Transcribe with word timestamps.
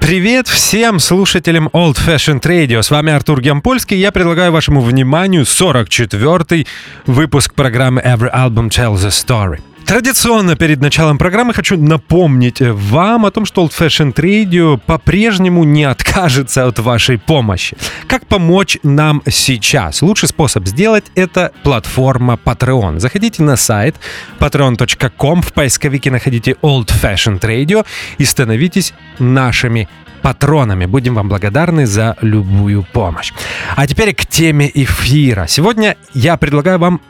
Привет 0.00 0.48
всем 0.48 0.98
слушателям 0.98 1.68
Old 1.68 1.96
Fashioned 1.96 2.42
Radio. 2.42 2.82
С 2.82 2.90
вами 2.90 3.12
Артур 3.12 3.40
Гемпольский. 3.40 3.96
Я 3.96 4.10
предлагаю 4.10 4.50
вашему 4.50 4.80
вниманию 4.80 5.42
44-й 5.42 6.66
выпуск 7.06 7.54
программы 7.54 8.00
Every 8.00 8.34
Album 8.34 8.70
Tells 8.70 9.04
a 9.04 9.10
Story. 9.10 9.60
Традиционно 9.90 10.54
перед 10.54 10.80
началом 10.80 11.18
программы 11.18 11.52
хочу 11.52 11.76
напомнить 11.76 12.60
вам 12.60 13.26
о 13.26 13.32
том, 13.32 13.44
что 13.44 13.64
Old 13.64 13.72
Fashioned 13.76 14.14
Radio 14.14 14.78
по-прежнему 14.78 15.64
не 15.64 15.82
откажется 15.82 16.68
от 16.68 16.78
вашей 16.78 17.18
помощи. 17.18 17.76
Как 18.06 18.24
помочь 18.28 18.78
нам 18.84 19.20
сейчас? 19.28 20.00
Лучший 20.00 20.28
способ 20.28 20.68
сделать 20.68 21.06
это 21.16 21.50
платформа 21.64 22.38
Patreon. 22.44 23.00
Заходите 23.00 23.42
на 23.42 23.56
сайт 23.56 23.96
patreon.com, 24.38 25.42
в 25.42 25.52
поисковике 25.52 26.12
находите 26.12 26.52
Old 26.62 26.92
Fashioned 27.02 27.40
Radio 27.40 27.84
и 28.16 28.24
становитесь 28.24 28.94
нашими 29.18 29.88
патронами. 30.22 30.86
Будем 30.86 31.16
вам 31.16 31.28
благодарны 31.28 31.84
за 31.84 32.16
любую 32.20 32.84
помощь. 32.92 33.32
А 33.74 33.88
теперь 33.88 34.14
к 34.14 34.24
теме 34.24 34.70
эфира. 34.72 35.48
Сегодня 35.48 35.96
я 36.14 36.36
предлагаю 36.36 36.78
вам 36.78 37.00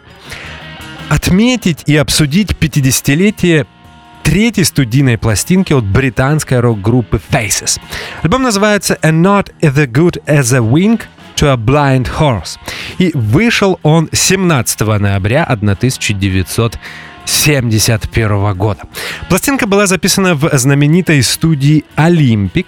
отметить 1.10 1.82
и 1.86 1.96
обсудить 1.96 2.52
50-летие 2.52 3.66
третьей 4.22 4.64
студийной 4.64 5.18
пластинки 5.18 5.72
от 5.72 5.84
британской 5.84 6.60
рок-группы 6.60 7.20
Faces. 7.30 7.80
Альбом 8.22 8.42
называется 8.44 8.96
«A 9.02 9.10
Not 9.10 9.52
as 9.60 9.74
Good 9.86 10.24
as 10.26 10.54
a 10.54 10.60
Wink 10.60 11.02
to 11.34 11.52
a 11.52 11.56
Blind 11.56 12.08
Horse». 12.18 12.58
И 12.98 13.10
вышел 13.14 13.80
он 13.82 14.08
17 14.12 14.80
ноября 14.80 15.44
1971 17.24 18.54
года. 18.54 18.82
Пластинка 19.28 19.66
была 19.66 19.86
записана 19.86 20.34
в 20.34 20.50
знаменитой 20.52 21.22
студии 21.22 21.84
«Олимпик», 21.94 22.66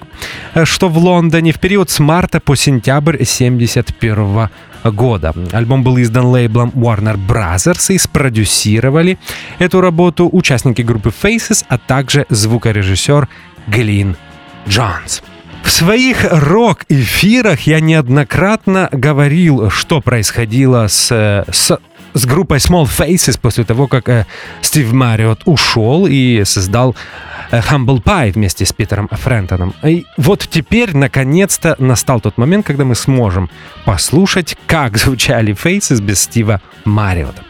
что 0.65 0.89
в 0.89 0.99
Лондоне 0.99 1.53
в 1.53 1.59
период 1.59 1.91
с 1.91 1.99
марта 1.99 2.41
по 2.41 2.55
сентябрь 2.55 3.15
1971 3.15 4.49
года. 4.85 5.35
Альбом 5.53 5.83
был 5.83 6.01
издан 6.01 6.27
лейблом 6.27 6.71
Warner 6.71 7.17
Brothers 7.17 7.95
и 7.95 7.99
спродюсировали 7.99 9.19
эту 9.59 9.81
работу 9.81 10.29
участники 10.31 10.83
группы 10.83 11.11
Faces, 11.11 11.65
а 11.69 11.79
также 11.79 12.27
звукорежиссер 12.29 13.29
Глин 13.69 14.17
Джонс. 14.69 15.23
В 15.63 15.71
своих 15.71 16.27
рок-эфирах 16.31 17.61
я 17.63 17.81
неоднократно 17.81 18.89
говорил, 18.91 19.71
что 19.71 20.01
происходило 20.01 20.89
с, 20.89 21.45
с 21.51 21.79
с 22.15 22.27
группой 22.27 22.59
Small 22.59 22.85
Faces 22.85 23.39
после 23.41 23.65
того, 23.65 23.87
как 23.89 24.09
э, 24.09 24.27
Стив 24.61 24.93
Мариот 24.93 25.43
ушел 25.45 26.07
и 26.07 26.43
создал 26.45 26.95
Э, 27.53 27.61
Humble 27.61 28.03
Pie 28.03 28.33
вместе 28.33 28.65
с 28.65 28.73
Питером 28.73 29.09
Френтоном. 29.09 29.75
И 29.85 30.07
вот 30.17 30.49
теперь, 30.51 30.97
наконец-то, 30.97 31.77
настал 31.79 32.21
тот 32.21 32.39
момент, 32.39 32.67
когда 32.67 32.85
мы 32.85 32.95
сможем 32.95 33.51
послушать, 33.85 34.57
как 34.67 34.97
звучали 34.97 35.55
Faces 35.55 36.01
без 36.01 36.23
Стива 36.23 36.63
Мариота. 36.85 37.43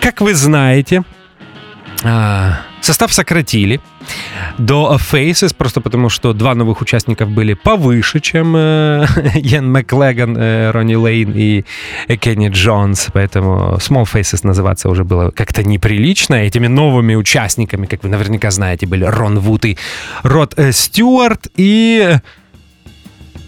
Как 0.00 0.20
вы 0.20 0.34
знаете, 0.34 1.02
а, 2.04 2.60
Состав 2.82 3.12
сократили 3.12 3.80
до 4.58 4.98
Faces, 5.12 5.54
просто 5.56 5.80
потому 5.80 6.08
что 6.08 6.32
два 6.32 6.54
новых 6.54 6.82
участников 6.82 7.28
были 7.28 7.54
повыше, 7.54 8.20
чем 8.20 8.54
э, 8.56 9.06
Йен 9.34 9.70
Маклеган, 9.70 10.36
э, 10.36 10.70
Ронни 10.72 10.96
Лейн 10.96 11.32
и 11.32 11.64
Кенни 12.16 12.48
Джонс, 12.48 13.08
поэтому 13.12 13.76
Small 13.78 14.04
Faces 14.12 14.40
называться 14.42 14.88
уже 14.88 15.04
было 15.04 15.30
как-то 15.30 15.62
неприлично. 15.62 16.34
Этими 16.34 16.66
новыми 16.66 17.14
участниками, 17.14 17.86
как 17.86 18.02
вы 18.02 18.08
наверняка 18.08 18.50
знаете, 18.50 18.86
были 18.86 19.04
Рон 19.04 19.38
Вуд 19.38 19.64
и 19.64 19.78
Род 20.24 20.54
э, 20.56 20.72
Стюарт, 20.72 21.46
и 21.56 22.16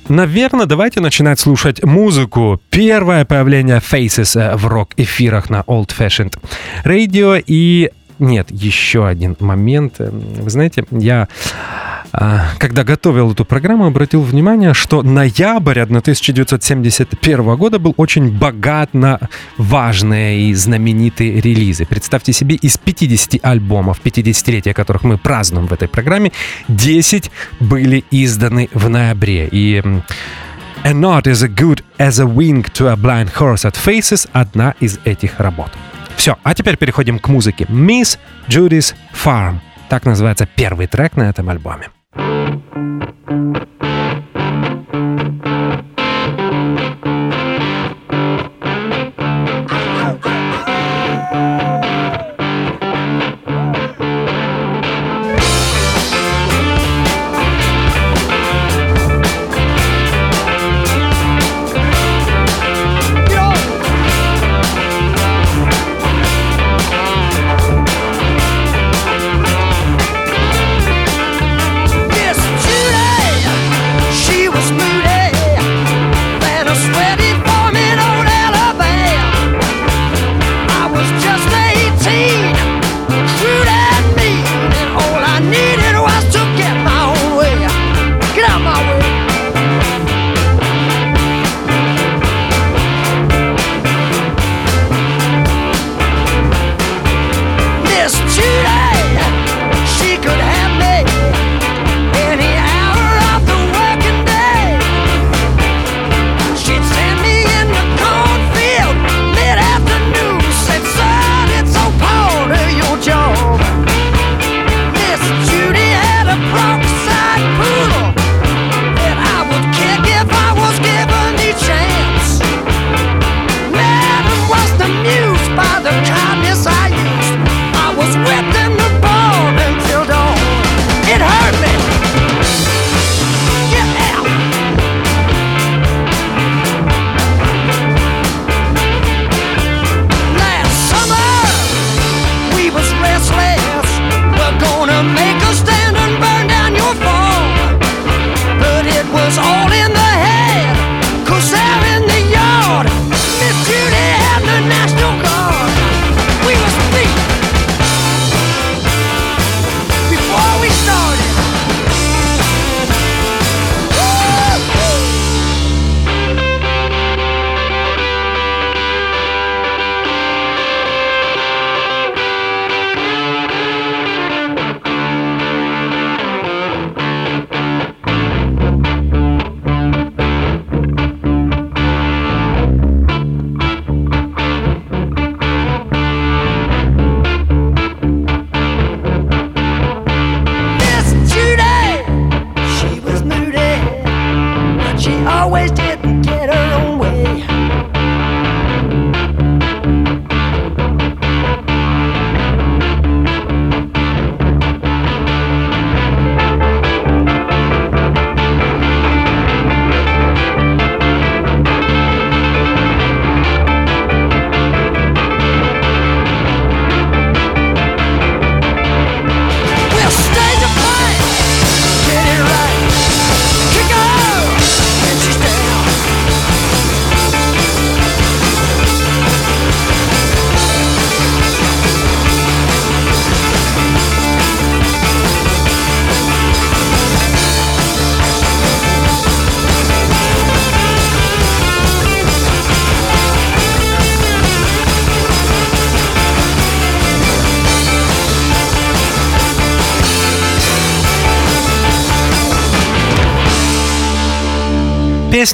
Наверное, 0.09 0.67
давайте 0.67 1.01
начинать 1.01 1.41
слушать 1.41 1.83
музыку. 1.83 2.61
Первое 2.69 3.25
появление 3.25 3.79
Faces 3.79 4.39
э, 4.39 4.55
в 4.55 4.67
рок-эфирах 4.67 5.49
на 5.49 5.63
Old 5.63 5.93
Fashioned 5.99 6.39
Radio. 6.85 7.43
И 7.47 7.91
нет, 8.19 8.51
еще 8.51 9.07
один 9.07 9.37
момент. 9.41 9.97
Вы 9.99 10.51
знаете, 10.51 10.85
я 10.91 11.29
а, 12.17 12.51
когда 12.59 12.85
готовил 12.85 13.33
эту 13.33 13.45
программу, 13.45 13.87
обратил 13.87 14.23
внимание, 14.23 14.73
что 14.73 15.03
ноябрь 15.03 15.81
1971 15.81 17.57
года 17.57 17.81
был 17.81 17.93
очень 17.97 18.31
богат 18.31 18.95
на 18.95 19.19
важные 19.59 20.43
и 20.43 20.55
знаменитые 20.55 21.41
релизы. 21.41 21.87
Представьте 21.87 22.33
себе, 22.33 22.55
из 22.55 22.79
50 22.79 23.45
альбомов, 23.45 24.01
50-летия 24.05 24.75
которых 24.75 25.03
мы 25.03 25.19
празднуем 25.19 25.67
в 25.67 25.73
этой 25.73 25.89
программе, 25.89 26.31
10 26.69 27.33
были 27.59 28.05
изданы 28.13 28.69
в 28.73 28.89
ноябре. 28.89 29.49
И 29.51 29.83
A 30.85 30.93
Not 30.93 31.25
as 31.25 31.43
good 31.49 31.83
as 31.99 32.21
a 32.21 32.27
wing 32.27 32.63
to 32.75 32.93
a 32.93 32.97
blind 32.97 33.33
horse 33.35 33.65
at 33.65 33.75
Faces— 33.75 34.29
одна 34.33 34.75
из 34.79 35.01
этих 35.05 35.41
работ. 35.41 35.71
Все, 36.17 36.37
а 36.43 36.55
теперь 36.55 36.77
переходим 36.77 37.19
к 37.19 37.29
музыке. 37.29 37.65
Miss 37.65 38.19
Judy's 38.49 38.95
Farm. 39.13 39.59
Так 39.89 40.05
называется 40.07 40.47
первый 40.47 40.87
трек 40.87 41.17
на 41.17 41.29
этом 41.29 41.51
альбоме. 41.51 41.91
Miss 42.15 42.61
Judy 43.29 44.04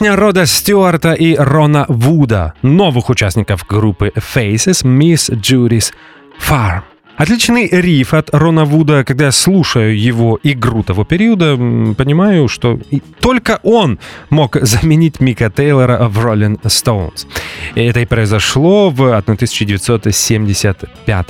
Песня 0.00 0.16
Рода 0.16 0.46
Стюарта 0.46 1.12
и 1.12 1.36
Рона 1.36 1.84
Вуда, 1.88 2.54
новых 2.62 3.10
участников 3.10 3.66
группы 3.68 4.10
Faces, 4.16 4.82
Miss 4.82 5.30
Judy's 5.30 5.92
Farm. 6.40 6.80
Отличный 7.18 7.68
риф 7.68 8.14
от 8.14 8.30
Рона 8.32 8.64
Вуда, 8.64 9.04
когда 9.04 9.26
я 9.26 9.30
слушаю 9.30 10.00
его 10.00 10.40
игру 10.42 10.82
того 10.84 11.04
периода, 11.04 11.54
понимаю, 11.98 12.48
что 12.48 12.80
только 13.20 13.60
он 13.62 13.98
мог 14.30 14.56
заменить 14.62 15.20
Мика 15.20 15.50
Тейлора 15.50 16.08
в 16.08 16.18
Rolling 16.18 16.58
Stones. 16.62 17.26
И 17.74 17.82
это 17.82 18.00
и 18.00 18.06
произошло 18.06 18.88
в 18.88 19.14
1975 19.14 21.26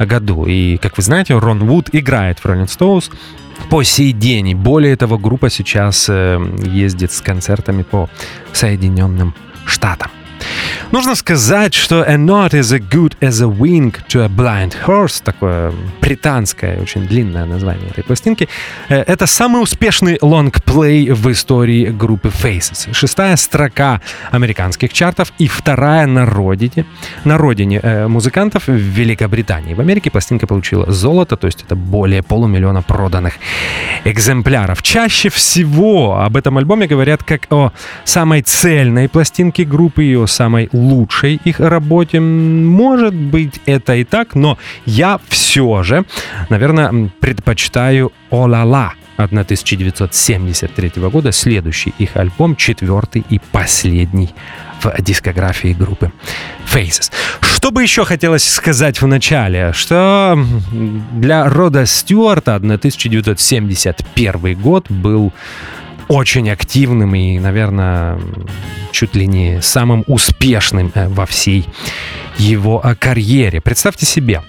году. 0.00 0.46
И, 0.46 0.76
как 0.78 0.96
вы 0.96 1.04
знаете, 1.04 1.38
Рон 1.38 1.60
Вуд 1.60 1.88
играет 1.92 2.40
в 2.40 2.46
Rolling 2.46 2.66
Stones 2.66 3.12
по 3.72 3.84
сей 3.84 4.12
день. 4.12 4.54
Более 4.54 4.96
того, 4.96 5.16
группа 5.16 5.48
сейчас 5.48 6.06
э, 6.10 6.38
ездит 6.62 7.10
с 7.10 7.22
концертами 7.22 7.82
по 7.82 8.10
Соединенным 8.52 9.34
Штатам. 9.64 10.10
Нужно 10.90 11.14
сказать, 11.14 11.74
что 11.74 12.02
A 12.02 12.16
Knot 12.16 12.50
is 12.50 12.72
as 12.72 12.82
good 12.90 13.16
as 13.20 13.42
a 13.42 13.48
wing 13.48 13.94
to 14.08 14.24
a 14.24 14.28
blind 14.28 14.74
horse, 14.86 15.22
такое 15.22 15.72
британское, 16.00 16.80
очень 16.80 17.06
длинное 17.06 17.46
название 17.46 17.88
этой 17.90 18.04
пластинки, 18.04 18.48
э, 18.88 19.02
это 19.06 19.26
самый 19.26 19.62
успешный 19.62 20.18
лонгплей 20.20 21.10
в 21.10 21.30
истории 21.30 21.86
группы 21.86 22.28
Faces. 22.28 22.92
Шестая 22.92 23.36
строка 23.36 24.00
американских 24.30 24.92
чартов 24.92 25.32
и 25.38 25.46
вторая 25.46 26.06
на 26.06 26.26
родине, 26.26 26.84
на 27.24 27.38
родине 27.38 27.80
э, 27.82 28.08
музыкантов 28.08 28.66
в 28.66 28.72
Великобритании. 28.72 29.74
В 29.74 29.80
Америке 29.80 30.10
пластинка 30.10 30.46
получила 30.46 30.90
золото, 30.90 31.36
то 31.36 31.46
есть 31.46 31.62
это 31.62 31.76
более 31.76 32.22
полумиллиона 32.22 32.82
проданных 32.82 33.34
экземпляров. 34.04 34.82
Чаще 34.82 35.28
всего 35.28 36.18
об 36.18 36.36
этом 36.36 36.58
альбоме 36.58 36.86
говорят 36.86 37.24
как 37.24 37.46
о 37.50 37.72
самой 38.04 38.42
цельной 38.42 39.08
пластинке 39.08 39.64
группы 39.64 40.04
и 40.04 40.16
о 40.16 40.26
самой 40.26 40.68
лучшей 40.72 41.40
их 41.44 41.60
работе. 41.60 42.20
Может 42.20 43.14
быть, 43.14 43.60
это 43.66 43.94
и 43.94 44.04
так, 44.04 44.34
но 44.34 44.58
я 44.86 45.20
все 45.28 45.82
же, 45.82 46.04
наверное, 46.48 47.10
предпочитаю 47.20 48.12
«О-ла-ла» 48.30 48.94
1973 49.16 50.92
года, 50.96 51.32
следующий 51.32 51.92
их 51.98 52.16
альбом, 52.16 52.56
четвертый 52.56 53.24
и 53.28 53.38
последний 53.52 54.30
в 54.80 54.90
дискографии 55.00 55.74
группы 55.74 56.10
Faces. 56.72 57.12
Что 57.40 57.70
бы 57.70 57.82
еще 57.82 58.04
хотелось 58.04 58.48
сказать 58.48 59.00
в 59.00 59.06
начале, 59.06 59.72
что 59.72 60.36
для 61.12 61.48
Рода 61.48 61.86
Стюарта 61.86 62.56
1971 62.56 64.60
год 64.60 64.90
был 64.90 65.32
очень 66.12 66.50
активным 66.50 67.14
и, 67.14 67.38
наверное, 67.38 68.20
чуть 68.90 69.16
ли 69.16 69.26
не 69.26 69.62
самым 69.62 70.04
успешным 70.06 70.92
э, 70.94 71.08
во 71.08 71.24
всей 71.24 71.64
его 72.36 72.82
э, 72.84 72.94
карьере. 72.94 73.62
Представьте 73.62 74.04
себе, 74.04 74.42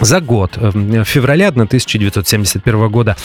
за 0.00 0.20
год, 0.20 0.52
э, 0.56 0.70
в 0.70 1.04
феврале 1.04 1.48
1971 1.48 2.88
года, 2.88 3.16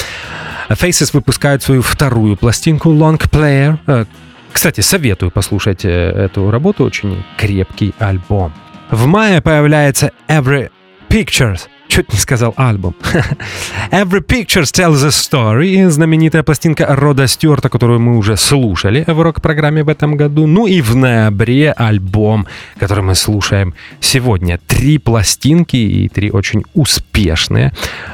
Faces 0.70 1.12
выпускают 1.14 1.62
свою 1.62 1.84
вторую 1.84 2.36
пластинку 2.36 2.90
Long 2.90 3.20
Player. 3.30 4.08
Кстати, 4.52 4.82
советую 4.82 5.30
послушать 5.30 5.86
эту 5.86 6.50
работу, 6.50 6.84
очень 6.84 7.24
крепкий 7.38 7.94
альбом. 8.00 8.54
В 8.90 9.06
мае 9.06 9.42
появляется 9.42 10.12
Every 10.28 10.72
Pictures, 11.10 11.68
чуть 11.96 12.14
не 12.14 12.20
сказал 12.20 12.54
альбом. 12.58 12.94
Every 13.92 14.22
Picture 14.22 14.64
Tells 14.64 15.06
a 15.06 15.10
Story, 15.10 15.90
знаменитая 15.90 16.44
пластинка 16.44 16.96
Рода 16.96 17.28
Стюарта, 17.28 17.70
которую 17.70 18.02
мы 18.02 18.18
уже 18.18 18.36
слушали 18.36 19.06
в 19.08 19.22
рок-программе 19.22 19.84
в 19.84 19.90
этом 19.90 20.18
году. 20.18 20.46
Ну 20.46 20.68
и 20.68 20.82
в 20.82 20.94
ноябре 20.96 21.72
альбом, 21.72 22.48
который 22.80 23.04
мы 23.04 23.16
слушаем 23.16 23.74
сегодня. 24.02 24.60
Три 24.68 24.98
пластинки 24.98 25.78
и 25.78 26.10
три 26.10 26.32
очень 26.32 26.64
успешные 26.74 27.72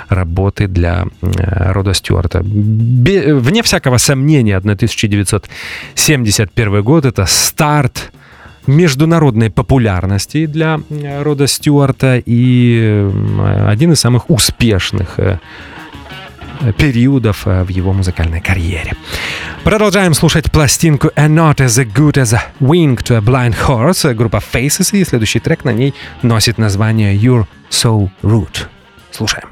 работы 0.10 0.68
для 0.68 1.08
э, 1.22 1.72
Рода 1.72 1.96
Стюарта. 1.96 2.42
Вне 2.44 3.64
всякого 3.64 3.98
сомнения, 3.98 4.58
1971 4.58 6.84
год— 6.84 7.06
это 7.08 7.26
старт 7.26 8.12
международной 8.68 9.50
популярности 9.50 10.46
для 10.46 10.80
э, 10.90 11.22
рода 11.24 11.48
Стюарта 11.48 12.22
и 12.24 13.10
один 13.68 13.94
из 13.94 14.00
самых 14.00 14.30
успешных 14.30 15.20
э, 15.20 15.40
периодов 16.78 17.48
э, 17.48 17.64
в 17.64 17.70
его 17.70 17.94
музыкальной 17.94 18.42
карьере. 18.42 18.94
Продолжаем 19.64 20.14
слушать 20.14 20.52
пластинку 20.52 21.12
«A 21.16 21.28
Not 21.28 21.58
As 21.58 21.86
Good 21.86 22.14
As 22.14 22.36
A 22.36 22.44
Wing 22.60 22.98
to 22.98 23.16
a 23.16 23.20
Blind 23.20 23.56
Horse» 23.68 24.14
группа 24.14 24.38
Faces, 24.38 24.96
и 24.96 25.04
следующий 25.04 25.40
трек 25.40 25.64
на 25.66 25.72
ней 25.72 25.94
носит 26.22 26.58
название 26.58 27.16
«You're 27.16 27.46
So 27.70 28.10
Rude». 28.24 28.68
Слушаем. 29.12 29.50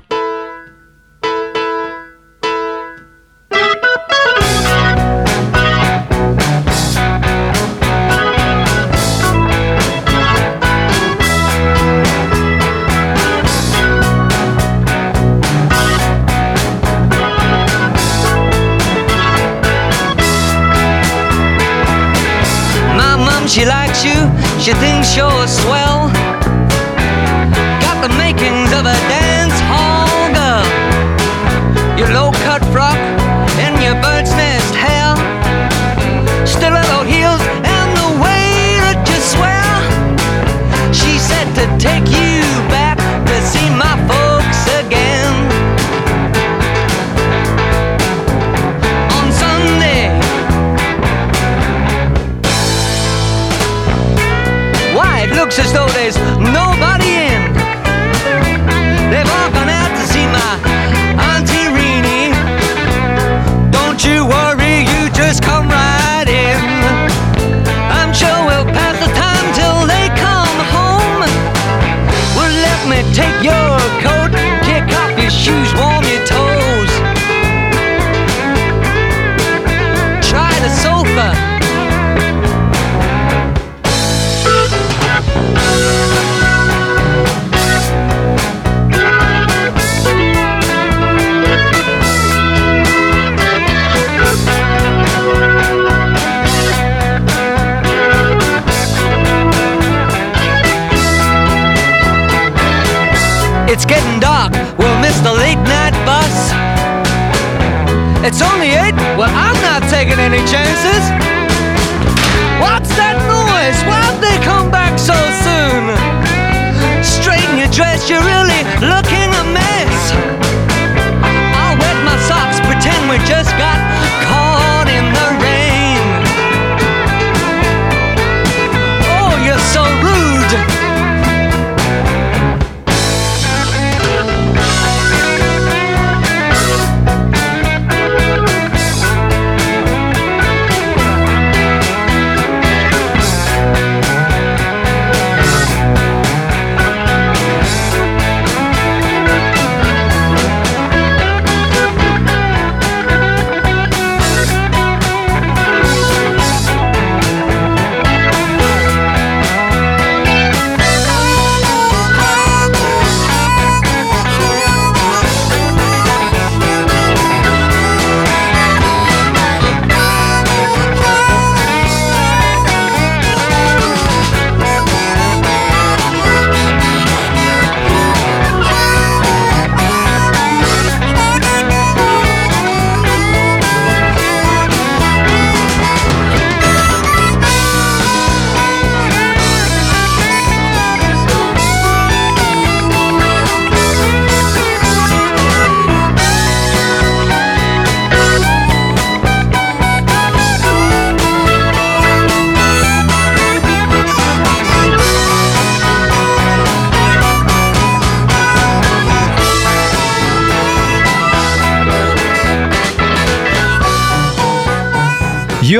your 25.15 25.47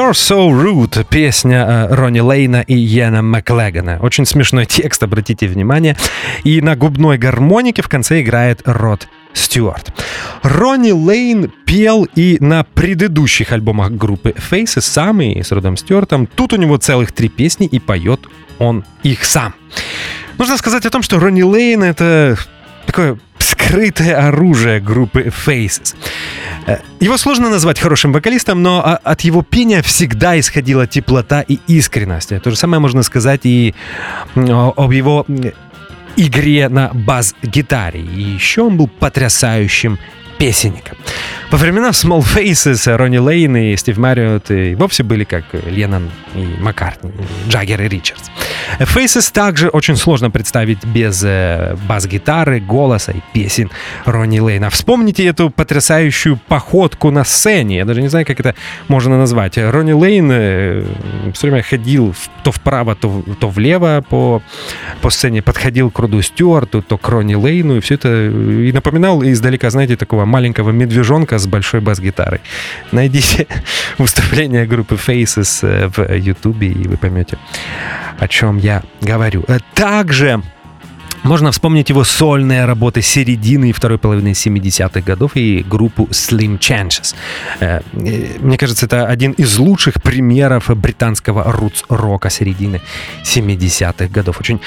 You're 0.09 0.15
So 0.15 0.49
Rude, 0.49 1.05
песня 1.07 1.87
э, 1.91 1.93
Ронни 1.93 2.19
Лейна 2.19 2.61
и 2.61 2.73
Йена 2.73 3.21
Маклегана. 3.21 3.99
Очень 4.01 4.25
смешной 4.25 4.65
текст, 4.65 5.03
обратите 5.03 5.47
внимание. 5.47 5.95
И 6.43 6.61
на 6.61 6.75
губной 6.75 7.19
гармонике 7.19 7.83
в 7.83 7.89
конце 7.89 8.21
играет 8.21 8.63
Род 8.65 9.07
Стюарт. 9.33 9.93
Ронни 10.41 10.93
Лейн 10.93 11.53
пел 11.63 12.07
и 12.15 12.37
на 12.39 12.63
предыдущих 12.63 13.51
альбомах 13.51 13.91
группы 13.91 14.33
Faces 14.49 14.81
сам 14.81 15.21
и 15.21 15.43
с 15.43 15.51
Родом 15.51 15.77
Стюартом. 15.77 16.25
Тут 16.25 16.53
у 16.53 16.55
него 16.55 16.77
целых 16.77 17.11
три 17.11 17.29
песни 17.29 17.67
и 17.67 17.77
поет 17.77 18.21
он 18.57 18.85
их 19.03 19.23
сам. 19.23 19.53
Нужно 20.39 20.57
сказать 20.57 20.87
о 20.87 20.89
том, 20.89 21.03
что 21.03 21.19
Ронни 21.19 21.43
Лейн— 21.43 21.83
это 21.83 22.35
такое 22.87 23.19
скрытое 23.59 24.27
оружие 24.27 24.79
группы 24.79 25.31
Faces. 25.45 25.95
Э, 26.65 26.77
его 26.99 27.17
сложно 27.17 27.49
назвать 27.49 27.79
хорошим 27.79 28.11
вокалистом, 28.11 28.63
но 28.63 28.81
от 28.81 29.21
его 29.21 29.41
пения 29.43 29.81
всегда 29.81 30.39
исходила 30.39 30.87
теплота 30.87 31.41
и 31.41 31.59
искренность. 31.67 32.29
То 32.41 32.49
же 32.49 32.55
самое 32.55 32.79
можно 32.79 33.03
сказать 33.03 33.41
и 33.43 33.75
об 34.35 34.91
его 34.91 35.25
игре 36.15 36.69
на 36.69 36.89
бас-гитаре. 36.93 38.01
И 38.01 38.21
еще 38.21 38.63
он 38.63 38.77
был 38.77 38.87
потрясающим 38.87 39.99
песенником. 40.39 40.98
Во 41.51 41.58
времена 41.58 41.89
Small 41.89 42.22
Faces 42.22 42.96
Ронни 42.96 43.17
Лейн 43.17 43.58
и 43.58 43.75
Стив 43.75 43.98
Марриот 43.98 44.51
и 44.51 44.75
вовсе 44.75 45.03
были 45.03 45.24
как 45.24 45.43
Леннон 45.53 46.10
и 46.36 46.46
Маккартни, 46.62 47.12
Джаггер 47.50 47.81
и 47.81 47.88
Ричардс. 47.88 48.29
Faces 48.79 49.34
также 49.34 49.69
очень 49.69 49.96
сложно 49.96 50.29
представить 50.29 50.86
без 50.86 51.24
э, 51.24 51.75
бас-гитары, 51.88 52.60
голоса 52.60 53.12
и 53.13 53.22
песен 53.34 53.72
Ронни 54.05 54.39
Лейна. 54.39 54.69
Вспомните 54.69 55.25
эту 55.25 55.50
потрясающую 55.50 56.39
походку 56.48 57.10
на 57.10 57.24
сцене. 57.24 57.77
Я 57.77 57.86
даже 57.86 58.01
не 58.01 58.10
знаю, 58.10 58.27
как 58.27 58.39
это 58.39 58.53
можно 58.88 59.17
назвать. 59.17 59.58
Ронни 59.58 59.91
Лейн 59.93 60.29
э, 60.31 60.86
все 61.34 61.48
время 61.48 61.63
ходил 61.63 62.15
то 62.43 62.51
вправо, 62.51 62.96
то, 62.96 63.24
то 63.39 63.50
влево 63.50 64.05
по, 64.08 64.41
по 65.01 65.10
сцене, 65.10 65.41
подходил 65.41 65.89
к 65.89 65.98
Руду 65.98 66.22
Стюарту, 66.22 66.84
то 66.84 66.98
к 66.98 67.10
Ронни 67.10 67.34
Лейну, 67.34 67.77
и 67.77 67.79
все 67.79 67.96
это 67.96 68.27
и 68.27 68.72
напоминал 68.72 69.24
издалека, 69.24 69.69
знаете, 69.72 69.98
такого 69.98 70.25
маленького 70.29 70.71
медвежонка 70.71 71.38
с 71.38 71.48
большой 71.48 71.81
бас-гитарой. 71.81 72.39
Найдите 72.91 73.48
выступление 73.98 74.65
группы 74.65 74.95
Faces 74.95 75.67
э, 75.67 75.88
в 75.88 76.15
YouTube, 76.15 76.62
и 76.62 76.88
вы 76.88 76.98
поймете, 76.98 77.38
о 78.19 78.27
чем 78.27 78.57
я 78.57 78.83
говорю. 79.01 79.43
Э, 79.48 79.59
также 79.74 80.41
можно 81.24 81.51
вспомнить 81.51 81.89
его 81.89 82.03
сольные 82.03 82.65
работы 82.65 83.01
середины 83.01 83.71
и 83.71 83.74
второй 83.74 83.98
половины 83.98 84.29
70-х 84.29 85.01
годов 85.01 85.36
и 85.36 85.65
группу 85.67 86.05
Slim 86.12 86.59
Chances. 86.59 87.15
Э, 87.59 87.81
мне 88.39 88.57
кажется, 88.57 88.86
это 88.86 89.05
один 89.05 89.33
из 89.33 89.57
лучших 89.57 90.01
примеров 90.01 90.69
британского 90.77 91.51
рутс-рока 91.51 92.29
середины 92.29 92.81
70-х 93.24 94.07
годов. 94.07 94.39
Очень 94.39 94.62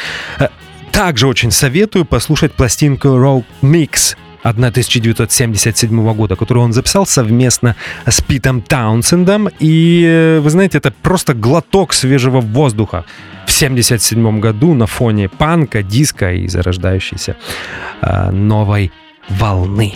также 0.93 1.27
очень 1.27 1.51
советую 1.51 2.05
послушать 2.05 2.53
пластинку 2.53 3.09
Rock 3.09 3.45
Mix 3.63 4.17
1977 4.43 6.15
года, 6.15 6.37
которую 6.37 6.65
он 6.65 6.73
записал 6.73 7.07
совместно 7.07 7.77
с 8.07 8.21
Питом 8.21 8.61
Таунсендом. 8.61 9.49
И, 9.61 10.05
э, 10.07 10.41
вы 10.41 10.51
знаете, 10.51 10.79
это 10.79 10.93
просто 11.03 11.35
глоток 11.35 11.93
свежего 11.93 12.41
воздуха 12.41 13.05
в 13.47 13.51
1977 13.51 14.41
году 14.41 14.75
на 14.75 14.87
фоне 14.87 15.29
панка, 15.29 15.83
диска 15.83 16.33
и 16.33 16.49
зарождающейся 16.49 17.37
э, 18.01 18.31
новой 18.31 18.93
волны. 19.29 19.95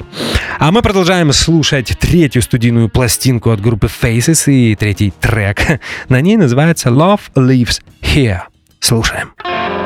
А 0.59 0.71
мы 0.71 0.83
продолжаем 0.83 1.33
слушать 1.33 1.97
третью 1.99 2.43
студийную 2.43 2.89
пластинку 2.89 3.51
от 3.51 3.61
группы 3.61 3.89
Faces 3.89 4.53
и 4.53 4.75
третий 4.77 5.13
трек. 5.21 5.81
На 6.09 6.21
ней 6.21 6.37
называется 6.37 6.91
Love 6.91 7.21
Lives 7.35 7.83
Here. 8.03 8.43
Слушаем. 8.81 9.33
Слушаем. 9.37 9.86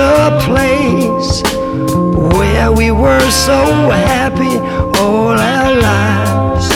the 0.00 0.30
place 0.48 1.32
where 2.34 2.72
we 2.72 2.90
were 2.90 3.26
so 3.48 3.60
happy 4.12 4.54
all 4.98 5.36
our 5.52 5.72
lives. 5.90 6.66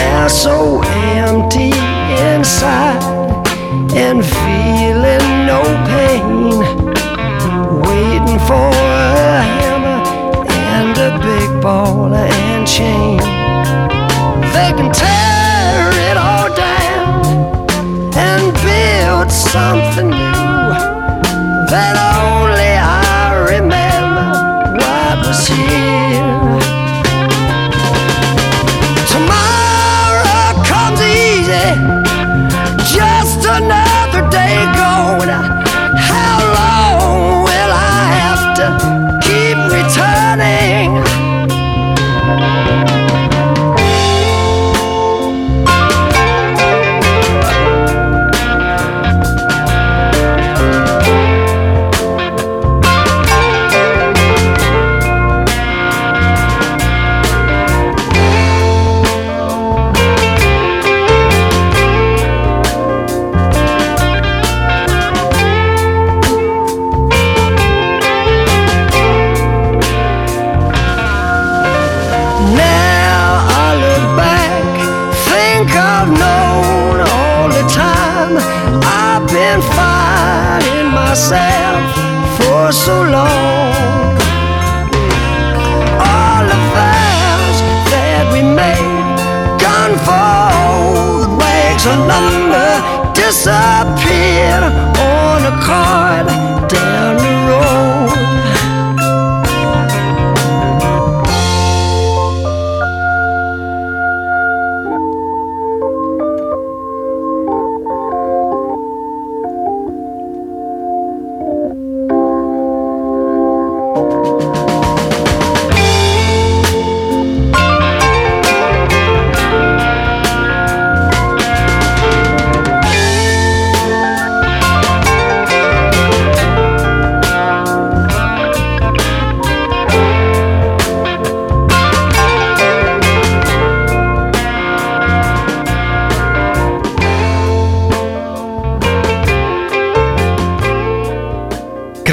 Now 0.00 0.28
so 0.28 0.56
empty 1.18 1.72
inside 2.28 3.02
and 4.04 4.18
feeling 4.36 5.26
no 5.52 5.62
pain, 5.92 6.58
waiting 7.88 8.40
for 8.48 8.70
a 9.02 9.42
hammer 9.56 10.00
and 10.70 10.94
a 11.08 11.10
big 11.28 11.50
ball 11.64 12.14
and 12.14 12.62
chain. 12.76 13.18
They 14.54 14.70
can 14.78 14.90
tear 15.02 15.82
it 16.08 16.16
all 16.26 16.48
down 16.66 17.10
and 18.28 18.42
build 18.66 19.32
some. 19.32 19.79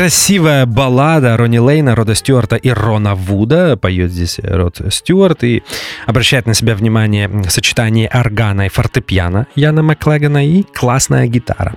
Красивая 0.07 0.65
баллада 0.65 1.35
Ронни 1.35 1.57
Лейна, 1.57 1.93
Рода 1.93 2.15
Стюарта 2.15 2.55
и 2.55 2.69
Рона 2.69 3.13
Вуда. 3.13 3.75
Поет 3.75 4.09
здесь 4.09 4.39
Род 4.41 4.79
Стюарт 4.89 5.43
и 5.43 5.63
обращает 6.05 6.45
на 6.45 6.53
себя 6.53 6.75
внимание 6.75 7.29
сочетание 7.49 8.07
органа 8.07 8.67
и 8.67 8.69
фортепиано 8.69 9.47
Яна 9.55 9.83
Маклегана 9.83 10.47
и 10.47 10.63
классная 10.63 11.27
гитара 11.27 11.75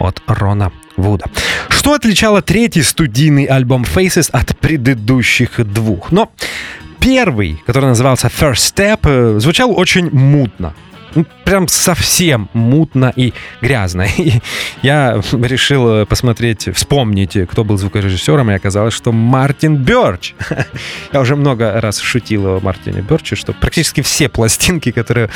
от 0.00 0.20
Рона 0.26 0.72
Вуда. 0.96 1.26
Что 1.68 1.94
отличало 1.94 2.42
третий 2.42 2.82
студийный 2.82 3.44
альбом 3.44 3.84
Faces 3.84 4.28
от 4.32 4.58
предыдущих 4.58 5.64
двух? 5.64 6.10
Но 6.10 6.32
первый, 6.98 7.62
который 7.64 7.90
назывался 7.90 8.26
First 8.26 8.74
Step, 8.74 8.98
э, 9.04 9.38
звучал 9.38 9.70
очень 9.78 10.10
мутно 10.10 10.74
ну, 11.14 11.26
прям 11.44 11.68
совсем 11.68 12.48
мутно 12.52 13.12
и 13.16 13.32
грязно. 13.60 14.06
И 14.18 14.40
я 14.82 15.20
решил 15.32 16.06
посмотреть, 16.06 16.68
вспомнить, 16.74 17.36
кто 17.50 17.64
был 17.64 17.78
звукорежиссером, 17.78 18.50
и 18.50 18.54
оказалось, 18.54 18.94
что 18.94 19.12
Мартин 19.12 19.76
Бёрч. 19.76 20.34
Я 21.12 21.20
уже 21.20 21.36
много 21.36 21.80
раз 21.80 22.00
шутил 22.00 22.46
о 22.46 22.60
Мартине 22.60 23.00
Бёрче, 23.00 23.36
что 23.36 23.52
практически 23.52 24.02
все 24.02 24.28
пластинки, 24.28 24.90
которые 24.90 25.30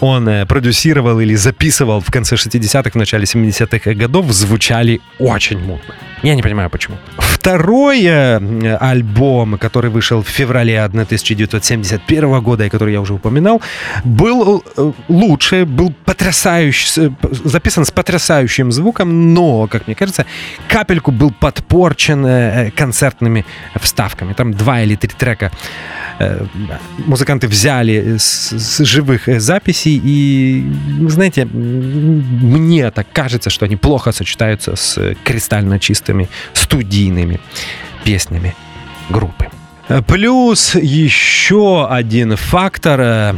он 0.00 0.28
э, 0.28 0.46
продюсировал 0.46 1.20
или 1.20 1.34
записывал 1.34 2.00
в 2.00 2.10
конце 2.10 2.36
60-х, 2.36 2.90
в 2.90 2.94
начале 2.96 3.24
70-х 3.24 3.94
годов, 3.94 4.30
звучали 4.32 5.00
очень 5.18 5.58
мутно. 5.58 5.94
Я 6.22 6.34
не 6.34 6.42
понимаю, 6.42 6.70
почему. 6.70 6.96
Второй 7.44 8.02
э, 8.04 8.76
альбом, 8.80 9.58
который 9.58 9.90
вышел 9.90 10.22
в 10.22 10.26
феврале 10.26 10.82
1971 10.82 12.40
года, 12.40 12.64
и 12.64 12.70
который 12.70 12.94
я 12.94 13.02
уже 13.02 13.12
упоминал, 13.12 13.60
был 14.02 14.64
э, 14.78 14.92
лучше, 15.08 15.66
был 15.66 15.92
потрясающий, 16.06 17.12
записан 17.44 17.84
с 17.84 17.90
потрясающим 17.90 18.72
звуком, 18.72 19.34
но, 19.34 19.66
как 19.66 19.86
мне 19.86 19.94
кажется, 19.94 20.24
капельку 20.68 21.12
был 21.12 21.32
подпорчен 21.32 22.24
э, 22.24 22.70
концертными 22.70 23.44
вставками. 23.78 24.32
Там 24.32 24.54
два 24.54 24.80
или 24.80 24.96
три 24.96 25.10
трека 25.10 25.50
музыканты 27.06 27.48
взяли 27.48 28.16
с, 28.18 28.52
с 28.52 28.84
живых 28.84 29.28
записей, 29.40 30.00
и, 30.02 30.64
знаете, 31.08 31.44
мне 31.44 32.90
так 32.90 33.06
кажется, 33.12 33.50
что 33.50 33.66
они 33.66 33.76
плохо 33.76 34.12
сочетаются 34.12 34.76
с 34.76 35.14
кристально 35.24 35.78
чистыми 35.78 36.28
студийными 36.52 37.33
песнями 38.04 38.54
группы. 39.10 39.48
Плюс 40.06 40.74
еще 40.74 41.86
один 41.88 42.36
фактор 42.36 43.36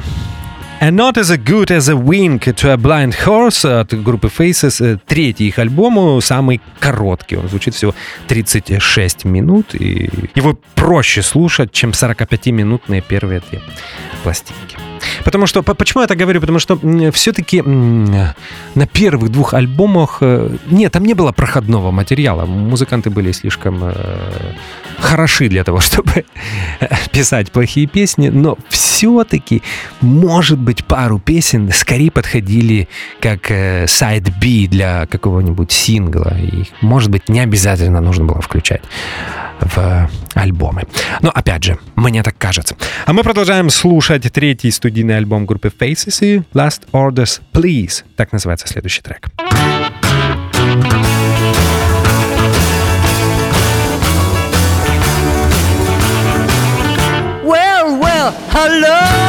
And 0.79 0.95
Not 0.95 1.15
As 1.15 1.35
Good 1.39 1.71
As 1.71 1.89
A 1.89 1.95
Wink 1.95 2.41
To 2.41 2.71
A 2.71 2.77
Blind 2.77 3.15
Horse 3.25 3.81
от 3.81 3.95
группы 4.03 4.29
Faces. 4.29 5.01
Третий 5.07 5.49
их 5.49 5.59
альбом, 5.59 6.21
самый 6.21 6.61
короткий. 6.79 7.37
Он 7.37 7.49
звучит 7.49 7.75
всего 7.75 7.95
36 8.29 9.25
минут. 9.25 9.75
И 9.75 10.11
его 10.35 10.59
проще 10.75 11.23
слушать, 11.23 11.73
чем 11.73 11.91
45-минутные 11.91 13.01
первые 13.01 13.41
две 13.49 13.63
пластинки. 14.23 14.77
Потому 15.25 15.47
что, 15.47 15.63
почему 15.63 16.03
я 16.03 16.07
так 16.07 16.19
говорю? 16.19 16.41
Потому 16.41 16.59
что 16.59 16.79
все-таки 17.13 17.63
на 17.63 18.87
первых 18.93 19.31
двух 19.31 19.55
альбомах, 19.55 20.19
э, 20.21 20.57
нет, 20.71 20.93
там 20.93 21.05
не 21.05 21.15
было 21.15 21.33
проходного 21.33 21.91
материала. 21.91 22.47
Музыканты 22.47 23.11
были 23.11 23.33
слишком 23.33 23.81
э, 23.83 23.95
хороши 24.99 25.49
для 25.49 25.65
того, 25.65 25.81
чтобы 25.81 26.25
писать 27.13 27.51
плохие 27.51 27.87
песни, 27.87 28.29
но 28.29 28.59
все-таки, 28.69 29.63
может 30.01 30.59
быть, 30.67 30.85
пару 30.85 31.19
песен 31.19 31.71
скорее 31.73 32.11
подходили 32.11 32.89
как 33.21 33.47
сайт 33.89 34.29
э, 34.29 34.33
B 34.41 34.69
для 34.69 35.07
какого-нибудь 35.07 35.73
сингла. 35.73 36.37
И, 36.39 36.65
может 36.83 37.11
быть, 37.11 37.29
не 37.29 37.41
обязательно 37.41 38.01
нужно 38.01 38.25
было 38.25 38.43
включать 38.43 38.83
в 39.61 40.11
альбомы. 40.35 40.83
Но, 41.23 41.31
опять 41.31 41.65
же, 41.65 41.79
мне 41.95 42.23
так 42.23 42.37
кажется. 42.37 42.77
А 43.07 43.13
мы 43.13 43.23
продолжаем 43.23 43.71
слушать 43.71 44.31
третий 44.33 44.71
студийный 44.71 45.17
альбом 45.17 45.47
группы 45.47 45.69
Faces 45.69 46.19
и 46.21 46.43
Last 46.53 46.83
Orders 46.93 47.41
Please. 47.53 48.05
Так 48.17 48.33
называется 48.33 48.69
следующий 48.69 49.03
трек. 49.03 49.29
Well, 57.45 58.01
well, 58.01 58.35
hello. 58.51 59.26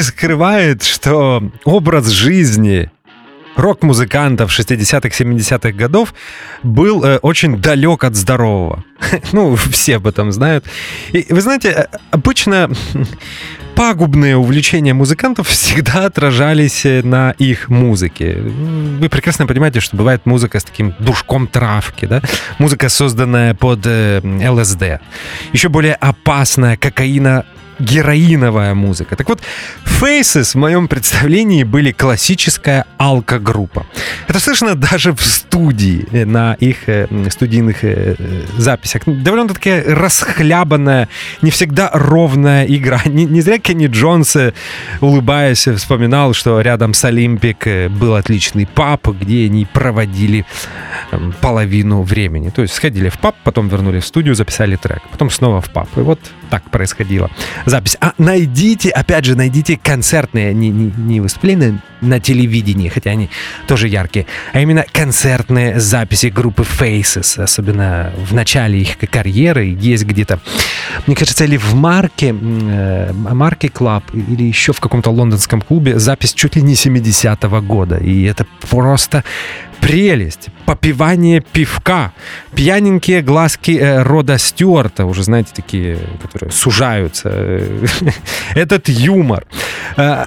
Не 0.00 0.04
скрывает, 0.04 0.82
что 0.82 1.42
образ 1.64 2.06
жизни 2.08 2.90
рок-музыкантов 3.56 4.50
60-х, 4.50 5.08
70-х 5.08 5.72
годов 5.72 6.14
был 6.62 7.04
э, 7.04 7.18
очень 7.18 7.58
далек 7.60 8.04
от 8.04 8.16
здорового. 8.16 8.82
ну, 9.32 9.56
все 9.56 9.96
об 9.96 10.06
этом 10.06 10.32
знают. 10.32 10.64
И 11.12 11.26
вы 11.28 11.42
знаете, 11.42 11.68
э, 11.68 11.86
обычно 12.12 12.70
пагубные 13.74 14.38
увлечения 14.38 14.94
музыкантов 14.94 15.48
всегда 15.48 16.06
отражались 16.06 16.86
э, 16.86 17.02
на 17.02 17.32
их 17.32 17.68
музыке. 17.68 18.38
Вы 18.38 19.06
прекрасно 19.10 19.46
понимаете, 19.46 19.80
что 19.80 19.98
бывает 19.98 20.24
музыка 20.24 20.60
с 20.60 20.64
таким 20.64 20.94
душком 20.98 21.46
травки, 21.46 22.06
да? 22.06 22.22
Музыка, 22.58 22.88
созданная 22.88 23.52
под 23.52 23.80
э, 23.84 24.22
ЛСД. 24.24 25.02
Еще 25.52 25.68
более 25.68 25.94
опасная 25.96 26.78
кокаина 26.78 27.44
героиновая 27.80 28.74
музыка. 28.74 29.16
Так 29.16 29.28
вот, 29.28 29.40
Faces 30.00 30.52
в 30.52 30.54
моем 30.54 30.88
представлении 30.88 31.64
были 31.64 31.92
классическая 31.92 32.86
алкогруппа. 32.98 33.86
Это 34.28 34.40
слышно 34.40 34.74
даже 34.74 35.12
в 35.12 35.20
студии, 35.22 36.06
э, 36.12 36.24
на 36.24 36.54
их 36.54 36.88
э, 36.88 37.06
студийных 37.30 37.84
э, 37.84 38.14
записях. 38.56 39.02
Довольно-таки 39.06 39.80
расхлябанная, 39.80 41.08
не 41.42 41.50
всегда 41.50 41.90
ровная 41.92 42.64
игра. 42.64 43.00
Не, 43.10 43.24
не 43.24 43.40
зря 43.40 43.58
Кенни 43.58 43.88
Джонс, 43.88 44.36
улыбаясь, 45.00 45.66
вспоминал, 45.66 46.32
что 46.32 46.60
рядом 46.60 46.94
с 46.94 47.04
Олимпик 47.04 47.66
был 47.90 48.14
отличный 48.14 48.66
паб, 48.66 49.08
где 49.08 49.46
они 49.46 49.66
проводили 49.66 50.44
эм, 51.10 51.34
половину 51.40 52.02
времени. 52.02 52.50
То 52.50 52.62
есть 52.62 52.74
сходили 52.74 53.08
в 53.08 53.18
паб, 53.18 53.34
потом 53.42 53.68
вернули 53.68 53.98
в 53.98 54.06
студию, 54.06 54.34
записали 54.34 54.76
трек, 54.76 55.02
потом 55.10 55.30
снова 55.30 55.60
в 55.60 55.70
паб. 55.70 55.88
И 55.96 56.00
вот 56.00 56.20
так 56.50 56.62
происходило 56.70 57.30
запись. 57.70 57.96
А 58.00 58.12
найдите, 58.18 58.90
опять 58.90 59.24
же, 59.24 59.36
найдите 59.36 59.78
концертные, 59.82 60.52
не, 60.52 60.68
не, 60.68 60.92
не 60.96 61.20
выступления 61.20 61.80
на 62.00 62.20
телевидении, 62.20 62.88
хотя 62.88 63.10
они 63.10 63.30
тоже 63.66 63.88
яркие, 63.88 64.26
а 64.52 64.60
именно 64.60 64.84
концертные 64.90 65.78
записи 65.80 66.26
группы 66.26 66.62
Faces, 66.62 67.42
особенно 67.42 68.12
в 68.16 68.34
начале 68.34 68.80
их 68.80 68.98
карьеры, 68.98 69.76
есть 69.78 70.04
где-то, 70.04 70.40
мне 71.06 71.16
кажется, 71.16 71.44
или 71.44 71.56
в 71.56 71.74
Marquee, 71.74 72.34
э, 72.34 73.12
Marquee 73.12 73.68
Club, 73.68 74.04
или 74.14 74.44
еще 74.44 74.72
в 74.72 74.80
каком-то 74.80 75.10
лондонском 75.10 75.60
клубе 75.60 75.98
запись 75.98 76.34
чуть 76.34 76.56
ли 76.56 76.62
не 76.62 76.74
70-го 76.74 77.60
года, 77.60 77.96
и 77.96 78.24
это 78.24 78.46
просто 78.68 79.24
прелесть, 79.80 80.48
попивание 80.66 81.40
пивка, 81.40 82.12
пьяненькие 82.54 83.22
глазки 83.22 83.72
э, 83.72 84.02
рода 84.02 84.38
Стюарта, 84.38 85.06
уже 85.06 85.22
знаете, 85.22 85.50
такие, 85.54 85.98
которые 86.22 86.50
сужаются, 86.50 87.28
этот 88.54 88.88
юмор. 88.88 89.46
Э, 89.96 90.24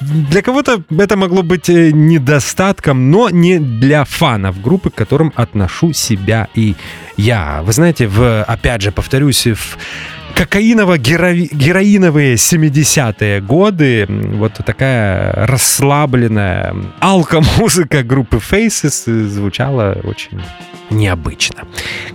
для 0.00 0.42
кого-то 0.42 0.82
это 0.90 1.16
могло 1.16 1.42
быть 1.42 1.68
э, 1.68 1.90
недостатком, 1.90 3.10
но 3.10 3.30
не 3.30 3.58
для 3.58 4.04
фанов 4.04 4.60
группы, 4.60 4.90
к 4.90 4.94
которым 4.94 5.32
отношу 5.34 5.92
себя 5.92 6.48
и 6.54 6.76
я. 7.16 7.62
Вы 7.62 7.72
знаете, 7.72 8.06
в, 8.06 8.42
опять 8.44 8.82
же, 8.82 8.92
повторюсь, 8.92 9.46
в 9.46 9.78
кокаиново-героиновые 10.34 12.34
70-е 12.34 13.40
годы, 13.40 14.06
вот 14.08 14.52
такая 14.64 15.46
расслабленная 15.46 16.74
алкомузыка 17.00 18.02
группы 18.02 18.38
Faces 18.38 19.28
звучала 19.28 19.98
очень 20.02 20.42
необычно, 20.90 21.64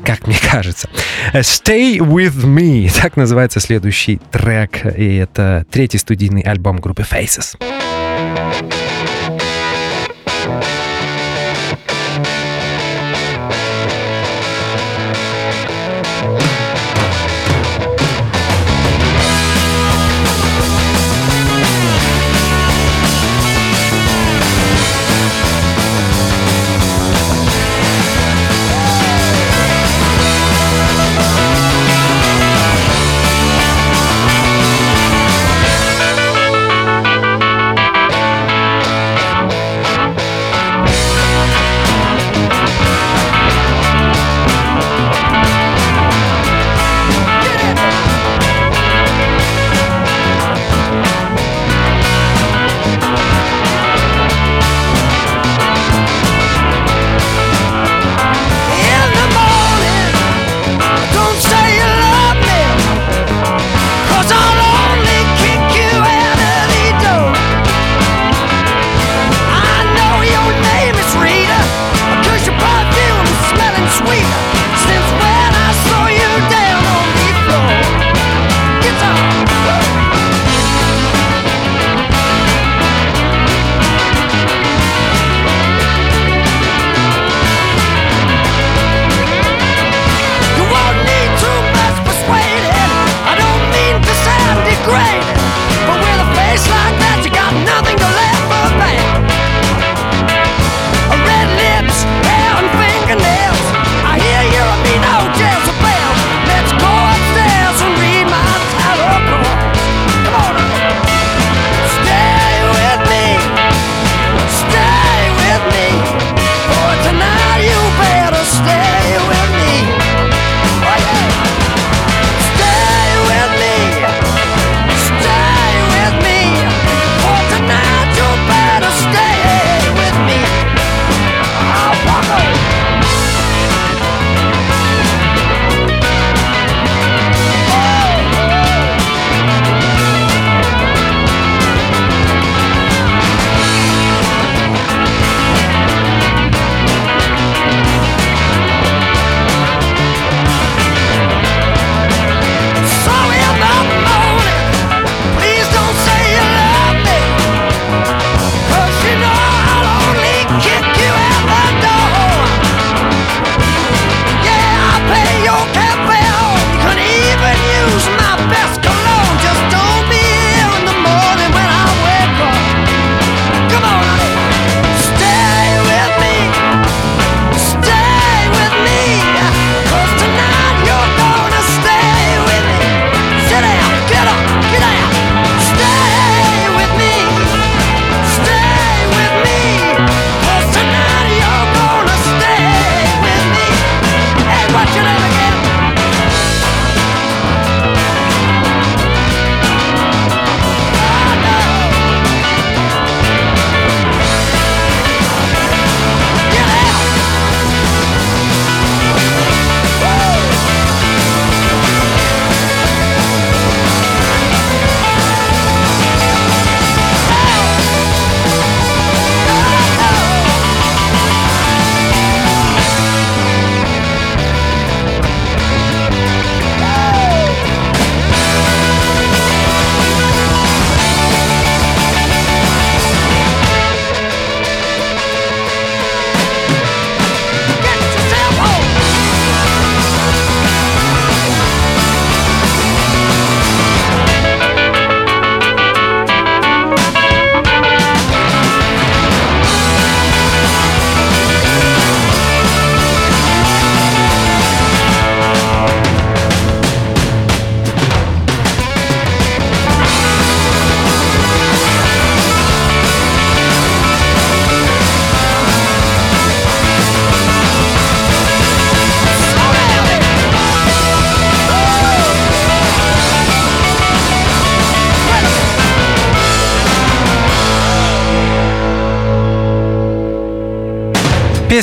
как 0.04 0.28
мне 0.28 0.38
кажется. 0.52 0.90
Stay 1.34 1.98
With 1.98 2.44
Me, 2.44 2.92
так 3.02 3.18
называется 3.18 3.60
следующий 3.60 4.20
трек, 4.32 4.86
и 4.98 5.16
это 5.16 5.66
третий 5.72 5.98
студийный 5.98 6.42
альбом 6.42 6.78
группы 6.78 7.04
Faces. 7.04 7.56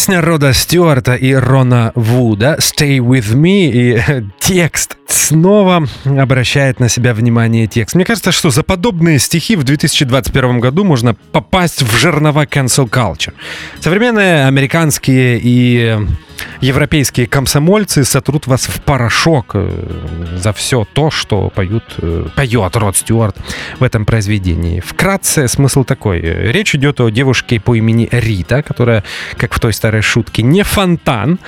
Песня 0.03 0.21
Рода 0.21 0.53
Стюарта 0.53 1.15
и 1.15 1.33
Рона 1.33 1.93
Вуда 1.95 2.57
«Stay 2.59 2.99
With 2.99 3.37
Me» 3.37 3.71
и 3.71 4.03
текст 4.41 4.97
снова 5.13 5.87
обращает 6.05 6.81
на 6.81 6.89
себя 6.89 7.15
внимание 7.15 7.67
текст. 7.67 7.95
Мне 7.95 8.05
кажется, 8.05 8.33
что 8.33 8.51
за 8.51 8.63
подобные 8.63 9.19
стихи 9.19 9.57
в 9.57 9.65
2021 9.65 10.61
году 10.61 10.85
можно 10.85 11.15
попасть 11.15 11.83
в 11.83 11.97
жернова 11.97 12.45
cancel 12.45 12.89
culture. 12.89 13.35
Современные 13.81 14.47
американские 14.47 15.39
и 15.43 15.97
европейские 16.61 17.27
комсомольцы 17.27 18.05
сотрут 18.05 18.47
вас 18.47 18.67
в 18.67 18.81
порошок 18.83 19.53
э, 19.55 20.37
за 20.37 20.53
все 20.53 20.87
то, 20.93 21.11
что 21.11 21.51
поют, 21.51 21.85
э, 21.99 22.27
поет 22.35 22.77
Род 22.77 22.97
Стюарт 22.97 23.37
в 23.79 23.85
этом 23.85 24.05
произведении. 24.05 24.81
Вкратце 24.81 25.49
смысл 25.49 25.85
такой. 25.85 26.21
Речь 26.21 26.75
идет 26.75 27.01
о 27.01 27.11
девушке 27.11 27.61
по 27.61 27.75
имени 27.75 28.09
Рита, 28.11 28.63
которая, 28.63 29.05
как 29.37 29.55
в 29.55 29.61
той 29.61 29.73
старой 29.73 30.03
шутке, 30.03 30.43
не 30.43 30.63
фонтан. 30.63 31.39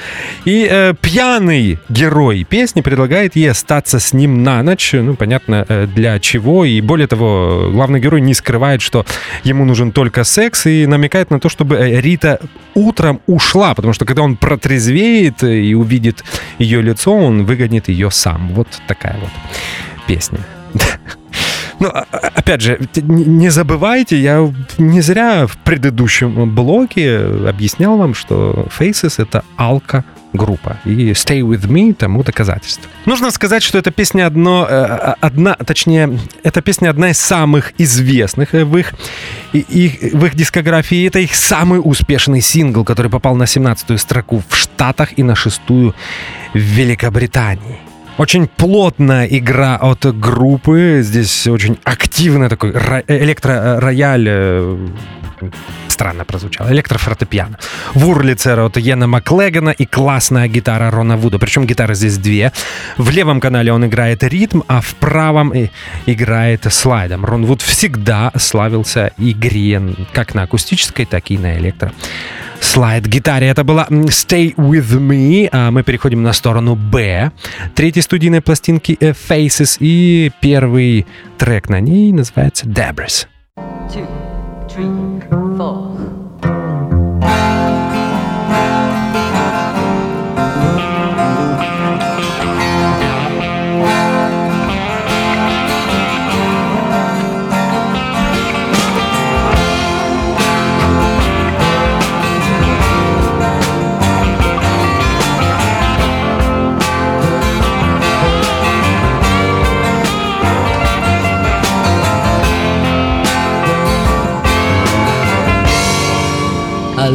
И 0.44 0.66
э, 0.70 0.94
пьяный 1.00 1.78
герой 1.88 2.44
песни 2.44 2.80
предлагает 2.80 3.36
ей 3.36 3.53
остаться 3.54 3.98
с 3.98 4.12
ним 4.12 4.42
на 4.42 4.62
ночь. 4.62 4.92
Ну, 4.92 5.14
понятно, 5.14 5.64
э, 5.68 5.86
для 5.86 6.18
чего. 6.18 6.64
И 6.64 6.80
более 6.80 7.06
того, 7.06 7.70
главный 7.72 8.00
герой 8.00 8.20
не 8.20 8.34
скрывает, 8.34 8.82
что 8.82 9.06
ему 9.44 9.64
нужен 9.64 9.92
только 9.92 10.24
секс 10.24 10.66
и 10.66 10.86
намекает 10.86 11.30
на 11.30 11.38
то, 11.40 11.48
чтобы 11.48 12.00
Рита 12.00 12.40
утром 12.74 13.20
ушла, 13.26 13.74
потому 13.74 13.94
что 13.94 14.04
когда 14.04 14.22
он 14.22 14.36
протрезвеет, 14.36 14.74
протрезвеет 14.84 15.42
и 15.42 15.74
увидит 15.74 16.24
ее 16.58 16.82
лицо, 16.82 17.12
он 17.12 17.44
выгонит 17.44 17.88
ее 17.88 18.10
сам. 18.10 18.48
Вот 18.54 18.68
такая 18.86 19.16
вот 19.20 19.30
песня. 20.06 20.40
Ну, 21.80 21.88
а, 21.88 22.06
а, 22.12 22.18
опять 22.36 22.60
же, 22.60 22.78
не 23.02 23.50
забывайте, 23.50 24.16
я 24.16 24.48
не 24.78 25.00
зря 25.00 25.48
в 25.48 25.56
предыдущем 25.56 26.54
блоге 26.54 27.48
объяснял 27.48 27.96
вам, 27.98 28.14
что 28.14 28.68
Faces— 28.78 29.14
это 29.18 29.42
алка 29.56 30.04
группа. 30.34 30.78
И 30.84 31.12
Stay 31.12 31.40
With 31.40 31.66
Me 31.68 31.94
тому 31.94 32.22
доказательство. 32.22 32.90
Нужно 33.06 33.30
сказать, 33.30 33.62
что 33.62 33.78
эта 33.78 33.90
песня 33.90 34.26
одно, 34.26 34.66
э, 34.68 34.74
э, 34.74 35.14
одна, 35.20 35.54
точнее, 35.54 36.18
эта 36.42 36.60
песня 36.60 36.90
одна 36.90 37.10
из 37.10 37.18
самых 37.18 37.72
известных 37.78 38.52
в 38.52 38.76
их, 38.76 38.94
в 39.52 40.26
их 40.26 40.34
дискографии. 40.34 41.06
Это 41.06 41.20
их 41.20 41.34
самый 41.34 41.80
успешный 41.82 42.40
сингл, 42.40 42.84
который 42.84 43.10
попал 43.10 43.36
на 43.36 43.44
17-ю 43.44 43.98
строку 43.98 44.42
в 44.48 44.56
Штатах 44.56 45.18
и 45.18 45.22
на 45.22 45.34
шестую 45.34 45.94
в 46.52 46.58
Великобритании. 46.58 47.78
Очень 48.16 48.46
плотная 48.46 49.26
игра 49.26 49.76
от 49.76 50.06
группы. 50.18 51.00
Здесь 51.02 51.48
очень 51.48 51.78
активный 51.84 52.48
такой 52.48 52.70
электро-рояль 53.08 54.26
э, 54.28 54.88
странно 55.88 56.24
прозвучало, 56.24 56.72
электрофортепиано. 56.72 57.58
В 57.94 58.08
Урлице 58.08 58.50
от 58.50 58.76
Йена 58.76 59.06
Маклегана 59.06 59.70
и 59.70 59.86
классная 59.86 60.48
гитара 60.48 60.90
Рона 60.90 61.16
Вуда. 61.16 61.38
Причем 61.38 61.66
гитары 61.66 61.94
здесь 61.94 62.18
две. 62.18 62.52
В 62.96 63.10
левом 63.10 63.40
канале 63.40 63.72
он 63.72 63.86
играет 63.86 64.22
ритм, 64.24 64.62
а 64.68 64.80
в 64.80 64.94
правом 64.94 65.52
играет 66.06 66.66
слайдом. 66.72 67.24
Рон 67.24 67.46
Вуд 67.46 67.62
всегда 67.62 68.32
славился 68.36 69.12
игре 69.18 69.80
как 70.12 70.34
на 70.34 70.42
акустической, 70.42 71.04
так 71.06 71.30
и 71.30 71.38
на 71.38 71.56
электро 71.58 71.92
слайд 72.64 73.06
гитаре. 73.06 73.48
Это 73.48 73.62
была 73.62 73.86
Stay 73.88 74.54
With 74.56 74.98
Me. 74.98 75.48
А 75.52 75.70
мы 75.70 75.82
переходим 75.82 76.22
на 76.22 76.32
сторону 76.32 76.74
Б. 76.74 77.30
Третьей 77.74 78.02
студийной 78.02 78.40
пластинки 78.40 78.96
э, 79.00 79.12
Faces. 79.12 79.76
И 79.80 80.32
первый 80.40 81.06
трек 81.38 81.68
на 81.68 81.80
ней 81.80 82.12
называется 82.12 82.66
Debris. 82.66 83.26
Two, 83.92 84.23
tree. 84.74 85.43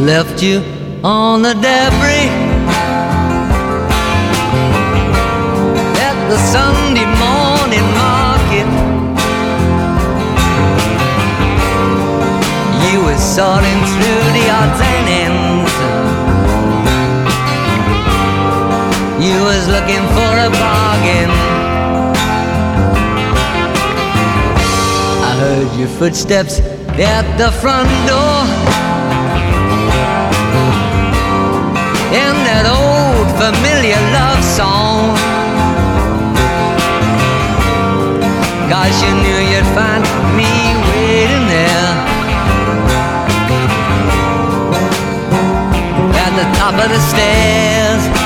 Left 0.06 0.42
you 0.42 0.62
on 1.04 1.42
the 1.42 1.52
debris 1.52 2.30
at 6.00 6.16
the 6.30 6.38
Sunday 6.38 7.04
morning 7.20 7.86
market. 8.00 8.68
You 12.90 13.04
were 13.04 13.18
sorting 13.18 13.80
through 13.92 14.24
the 14.36 14.44
odds 14.58 14.80
and 14.80 15.06
ends. 15.24 15.72
You 19.26 19.36
was 19.44 19.68
looking 19.68 20.04
for 20.16 20.32
a 20.46 20.50
bargain. 20.64 21.30
I 25.28 25.36
heard 25.40 25.78
your 25.78 25.88
footsteps 25.88 26.60
at 26.98 27.36
the 27.36 27.50
front 27.52 27.90
door. 28.08 28.79
Familiar 33.40 33.96
love 34.12 34.44
song. 34.44 35.16
Cause 38.68 38.96
you 39.02 39.12
knew 39.22 39.40
you'd 39.50 39.70
find 39.72 40.04
me 40.36 40.52
waiting 40.92 41.46
there 41.48 41.92
at 46.24 46.32
the 46.36 46.46
top 46.58 46.74
of 46.74 46.90
the 46.90 47.00
stairs. 47.12 48.19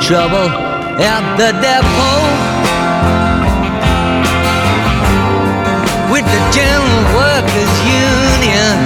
Trouble 0.00 0.48
at 0.98 1.24
the 1.36 1.50
depot 1.62 2.20
with 6.12 6.24
the 6.24 6.42
General 6.54 7.02
Workers 7.14 7.74
Union. 7.84 8.76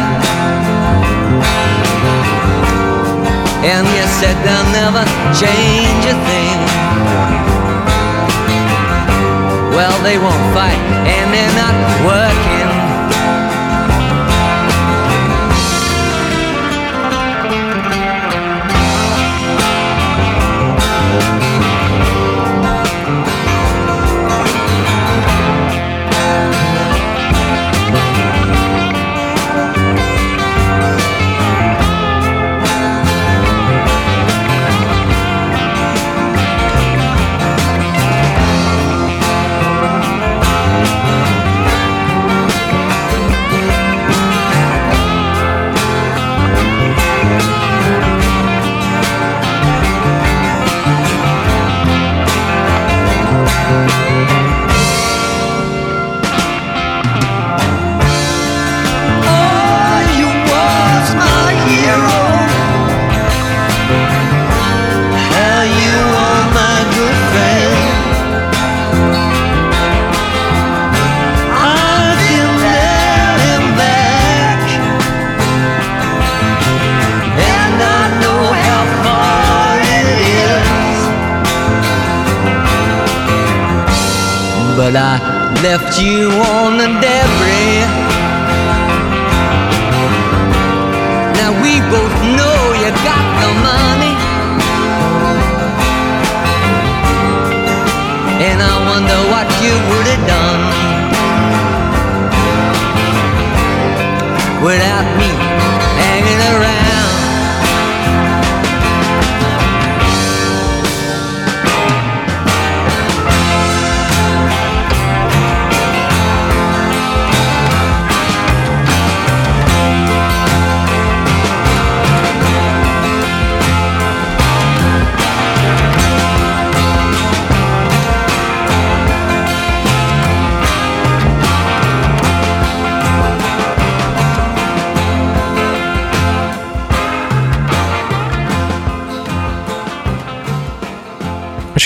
And 3.64 3.84
you 3.86 4.04
said 4.18 4.36
they'll 4.44 4.72
never 4.72 5.04
change 5.36 6.02
a 6.08 6.16
thing. 6.28 6.58
Well, 9.76 9.96
they 10.02 10.18
won't 10.18 10.46
fight, 10.54 10.80
and 11.06 11.26
they're 11.34 11.56
not 11.56 11.74
working. 12.06 12.57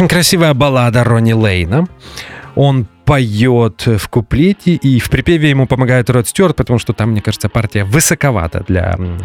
Очень 0.02 0.08
красивая 0.08 0.52
баллада 0.52 1.04
Ронни 1.04 1.32
Лейна. 1.32 1.86
Он 2.56 2.88
поет 3.04 3.86
в 3.86 4.08
куплете, 4.08 4.74
и 4.74 4.98
в 4.98 5.08
припеве 5.10 5.50
ему 5.50 5.68
помогает 5.68 6.10
Род 6.10 6.26
Стюарт, 6.26 6.56
потому 6.56 6.80
что 6.80 6.92
там, 6.92 7.10
мне 7.10 7.20
кажется, 7.20 7.48
партия 7.48 7.84
высоковата 7.84 8.64
для 8.66 8.96
э, 8.98 9.18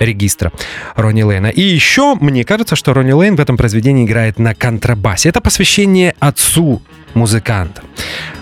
регистра 0.00 0.50
Ронни 0.96 1.22
Лейна. 1.22 1.46
И 1.46 1.60
еще 1.60 2.16
мне 2.16 2.44
кажется, 2.44 2.74
что 2.74 2.92
Ронни 2.92 3.12
Лейн 3.12 3.36
в 3.36 3.40
этом 3.40 3.56
произведении 3.56 4.04
играет 4.04 4.40
на 4.40 4.52
контрабасе. 4.52 5.28
Это 5.28 5.40
посвящение 5.40 6.16
отцу 6.18 6.82
музыканта. 7.14 7.82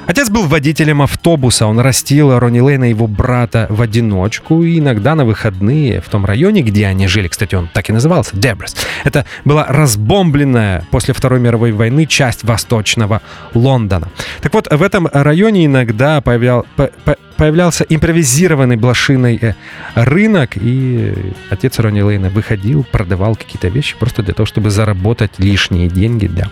Отец 0.07 0.31
был 0.31 0.47
водителем 0.47 1.03
автобуса, 1.03 1.67
он 1.67 1.81
растил 1.81 2.39
Ронни 2.39 2.61
Лейна 2.61 2.85
и 2.85 2.91
его 2.91 3.09
брата 3.09 3.67
в 3.71 3.83
одиночку, 3.83 4.63
и 4.63 4.79
иногда 4.79 5.17
на 5.17 5.25
выходные 5.25 6.01
в 6.01 6.09
том 6.09 6.25
районе, 6.25 6.63
где 6.63 6.87
они 6.87 7.09
жили, 7.09 7.27
кстати, 7.27 7.57
он 7.57 7.69
так 7.73 7.91
и 7.91 7.93
назывался, 7.93 8.37
Дебрис. 8.37 8.77
Это 9.03 9.27
была 9.45 9.67
разбомбленная 9.69 10.85
после 10.93 11.13
Второй 11.13 11.41
мировой 11.41 11.73
войны 11.73 12.07
часть 12.07 12.45
восточного 12.45 13.21
Лондона. 13.53 14.09
Так 14.43 14.55
вот, 14.55 14.69
в 14.71 14.81
этом 14.81 15.09
районе 15.13 15.67
иногда 15.67 16.21
появлял, 16.21 16.65
по, 16.77 16.91
по, 17.05 17.17
появлялся 17.37 17.85
импровизированный 17.89 18.77
блошиный 18.77 19.39
э, 19.41 19.55
рынок, 19.95 20.57
и 20.57 21.15
отец 21.51 21.79
Ронни 21.79 22.01
Лейна 22.01 22.31
выходил, 22.31 22.85
продавал 22.85 23.37
какие-то 23.37 23.69
вещи 23.69 23.97
просто 23.99 24.23
для 24.23 24.35
того, 24.35 24.47
чтобы 24.47 24.71
заработать 24.71 25.39
лишние 25.39 25.89
деньги 25.89 26.27
для 26.27 26.51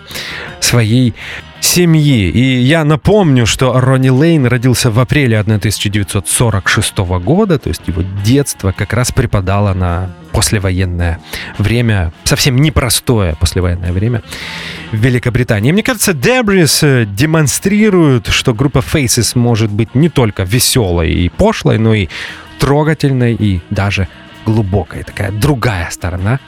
своей 0.59 1.13
семьи. 1.59 2.29
И 2.29 2.59
я 2.61 2.83
напомню, 2.83 3.45
что 3.45 3.79
Ронни 3.79 4.09
Лейн 4.09 4.45
родился 4.45 4.91
в 4.91 4.99
апреле 4.99 5.39
1946 5.39 6.97
года, 6.97 7.59
то 7.59 7.69
есть 7.69 7.81
его 7.87 8.03
детство 8.23 8.71
как 8.71 8.93
раз 8.93 9.11
припадало 9.11 9.73
на 9.73 10.09
послевоенное 10.35 11.19
время, 11.57 12.11
совсем 12.25 12.57
непростое 12.57 13.35
послевоенное 13.39 13.93
время 13.93 14.21
в 14.91 14.97
Великобритании. 14.97 15.71
Мне 15.71 15.81
кажется, 15.81 16.13
Дебрис 16.13 16.81
демонстрирует, 16.81 18.27
что 18.27 18.53
группа 18.53 18.79
Faces 18.79 19.37
может 19.37 19.71
быть 19.71 19.95
не 19.95 20.09
только 20.09 20.43
веселой 20.43 21.11
и 21.11 21.29
пошлой, 21.29 21.77
но 21.77 21.93
и 21.93 22.09
трогательной 22.59 23.33
и 23.33 23.61
даже 23.69 24.07
глубокой. 24.45 25.03
Такая 25.03 25.31
другая 25.31 25.89
сторона 25.89 26.39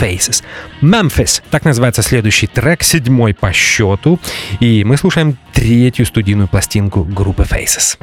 Faces. 0.00 0.42
Memphis, 0.80 1.42
так 1.50 1.64
называется 1.64 2.02
следующий 2.02 2.46
трек, 2.46 2.82
седьмой 2.82 3.34
по 3.34 3.52
счету. 3.52 4.18
И 4.60 4.84
мы 4.84 4.96
слушаем 4.96 5.36
третью 5.52 6.06
студийную 6.06 6.48
пластинку 6.48 7.04
группы 7.04 7.42
Faces. 7.42 7.98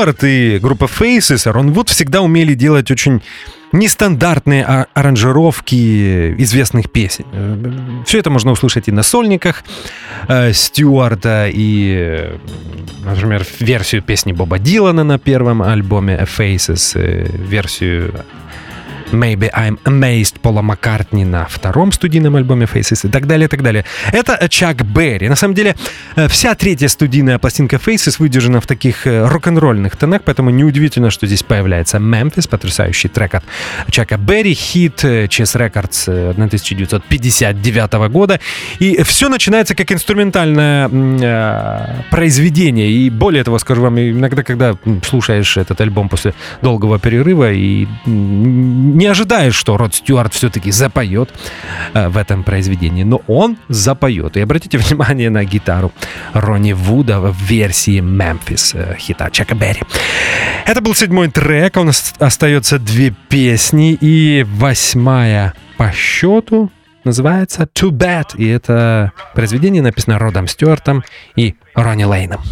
Стюарт 0.00 0.24
и 0.24 0.58
группа 0.58 0.84
Faces, 0.84 1.50
Рон 1.50 1.72
Вуд 1.72 1.90
всегда 1.90 2.22
умели 2.22 2.54
делать 2.54 2.90
очень 2.90 3.20
нестандартные 3.72 4.64
а- 4.64 4.86
аранжировки 4.94 6.34
известных 6.38 6.90
песен. 6.90 7.26
Все 8.06 8.18
это 8.18 8.30
можно 8.30 8.50
услышать 8.50 8.88
и 8.88 8.92
на 8.92 9.02
сольниках 9.02 9.62
э, 10.26 10.54
Стюарта, 10.54 11.50
и, 11.52 11.94
э, 11.98 12.36
например, 13.04 13.46
версию 13.58 14.00
песни 14.00 14.32
Боба 14.32 14.58
Дилана 14.58 15.04
на 15.04 15.18
первом 15.18 15.60
альбоме 15.60 16.26
Faces, 16.38 16.92
э, 16.94 17.26
версию 17.36 18.14
Maybe 19.12 19.50
I'm 19.52 19.78
Amazed 19.84 20.38
Пола 20.40 20.62
Маккартни 20.62 21.24
на 21.24 21.46
втором 21.46 21.92
студийном 21.92 22.36
альбоме 22.36 22.66
Faces 22.66 23.06
и 23.08 23.10
так 23.10 23.26
далее, 23.26 23.46
и 23.46 23.48
так 23.48 23.62
далее. 23.62 23.84
Это 24.12 24.48
Чак 24.48 24.84
Берри. 24.84 25.28
На 25.28 25.36
самом 25.36 25.54
деле, 25.54 25.74
э, 26.16 26.28
вся 26.28 26.54
третья 26.54 26.88
студийная 26.88 27.38
пластинка 27.38 27.76
Faces 27.76 28.16
выдержана 28.18 28.60
в 28.60 28.66
таких 28.66 29.06
э, 29.06 29.26
рок-н-ролльных 29.26 29.96
тонах, 29.96 30.22
поэтому 30.24 30.50
неудивительно, 30.50 31.10
что 31.10 31.26
здесь 31.26 31.42
появляется 31.42 31.98
Memphis, 31.98 32.48
потрясающий 32.48 33.08
трек 33.08 33.34
от 33.34 33.44
Чака 33.90 34.16
Берри, 34.16 34.54
хит 34.54 35.04
Chess 35.04 35.56
Records 35.56 36.30
1959 36.30 37.92
года. 38.10 38.40
И 38.78 39.02
все 39.02 39.28
начинается 39.28 39.74
как 39.74 39.90
инструментальное 39.92 40.88
э, 40.88 42.02
произведение. 42.10 42.90
И 42.90 43.10
более 43.10 43.44
того, 43.44 43.58
скажу 43.58 43.82
вам, 43.82 43.98
иногда, 43.98 44.42
когда 44.42 44.76
слушаешь 45.02 45.56
этот 45.56 45.80
альбом 45.80 46.08
после 46.08 46.34
долгого 46.62 46.98
перерыва 46.98 47.52
и 47.52 47.86
не 49.00 49.06
ожидаешь, 49.06 49.54
что 49.54 49.78
Род 49.78 49.94
Стюарт 49.94 50.34
все-таки 50.34 50.70
запоет 50.70 51.30
э, 51.94 52.08
в 52.08 52.18
этом 52.18 52.44
произведении, 52.44 53.02
но 53.02 53.22
он 53.26 53.56
запоет. 53.68 54.36
И 54.36 54.40
обратите 54.40 54.78
внимание 54.78 55.30
на 55.30 55.44
гитару 55.44 55.90
Ронни 56.34 56.72
Вуда 56.72 57.18
в 57.20 57.34
версии 57.42 58.00
Memphis 58.00 58.72
э, 58.74 58.96
хита 58.98 59.30
Чака 59.30 59.54
Берри. 59.54 59.80
Это 60.66 60.82
был 60.82 60.94
седьмой 60.94 61.30
трек, 61.30 61.78
у 61.78 61.82
нас 61.82 62.14
остается 62.18 62.78
две 62.78 63.10
песни 63.28 63.96
и 63.98 64.46
восьмая 64.46 65.54
по 65.78 65.90
счету 65.92 66.70
называется 67.02 67.62
Too 67.62 67.90
Bad, 67.90 68.36
и 68.36 68.46
это 68.46 69.12
произведение 69.34 69.80
написано 69.80 70.18
Родом 70.18 70.46
Стюартом 70.46 71.02
и 71.36 71.54
Ронни 71.74 72.04
Лейном. 72.04 72.42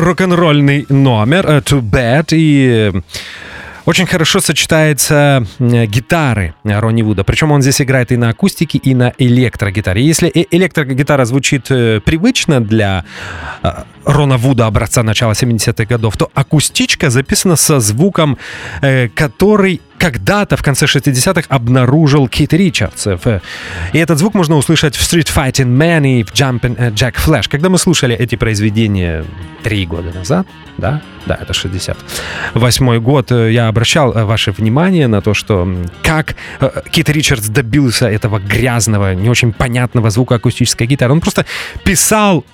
Рок-н-ролльный 0.00 0.86
номер 0.88 1.46
э, 1.46 1.58
«To 1.58 1.80
Bad» 1.80 2.28
и 2.32 2.90
э, 2.92 3.00
очень 3.84 4.06
хорошо 4.06 4.40
сочетается 4.40 5.46
э, 5.58 5.86
гитары 5.86 6.54
Ронни 6.64 7.02
Вуда. 7.02 7.24
Причем 7.24 7.52
он 7.52 7.62
здесь 7.62 7.80
играет 7.80 8.12
и 8.12 8.16
на 8.16 8.30
акустике, 8.30 8.78
и 8.78 8.94
на 8.94 9.12
электрогитаре. 9.18 10.02
Если 10.02 10.30
электрогитара 10.50 11.24
звучит 11.24 11.64
привычно 11.68 12.60
для 12.60 13.04
Рона 14.06 14.36
Вуда 14.36 14.66
образца 14.66 15.02
начала 15.02 15.32
70-х 15.32 15.84
годов, 15.84 16.16
то 16.16 16.30
акустичка 16.34 17.10
записана 17.10 17.56
со 17.56 17.80
звуком, 17.80 18.38
э, 18.80 19.08
который 19.08 19.80
когда-то 19.98 20.56
в 20.56 20.62
конце 20.62 20.86
60-х 20.86 21.46
обнаружил 21.48 22.28
Кит 22.28 22.52
Ричардс. 22.52 23.06
И 23.92 23.98
этот 23.98 24.18
звук 24.18 24.34
можно 24.34 24.56
услышать 24.56 24.96
в 24.96 25.00
Street 25.00 25.28
Fighting 25.34 25.76
Man 25.76 26.06
и 26.06 26.22
в 26.22 26.32
Jumpin' 26.32 26.76
э, 26.78 26.90
Jack 26.90 27.14
Flash. 27.16 27.48
Когда 27.48 27.68
мы 27.68 27.78
слушали 27.78 28.14
эти 28.14 28.36
произведения 28.36 29.24
три 29.62 29.86
года 29.86 30.12
назад, 30.12 30.46
да, 30.78 31.02
да, 31.26 31.38
это 31.40 31.52
68 31.52 32.98
год, 33.00 33.32
э, 33.32 33.52
я 33.52 33.68
обращал 33.68 34.12
э, 34.12 34.24
ваше 34.24 34.52
внимание 34.52 35.08
на 35.08 35.20
то, 35.20 35.34
что 35.34 35.68
как 36.02 36.36
Кит 36.90 37.08
Ричардс 37.08 37.48
добился 37.48 38.08
этого 38.08 38.38
грязного, 38.38 39.14
не 39.14 39.28
очень 39.28 39.52
понятного 39.52 40.10
звука 40.10 40.36
акустической 40.36 40.86
гитары. 40.86 41.12
Он 41.12 41.20
просто 41.20 41.46
писал 41.84 42.44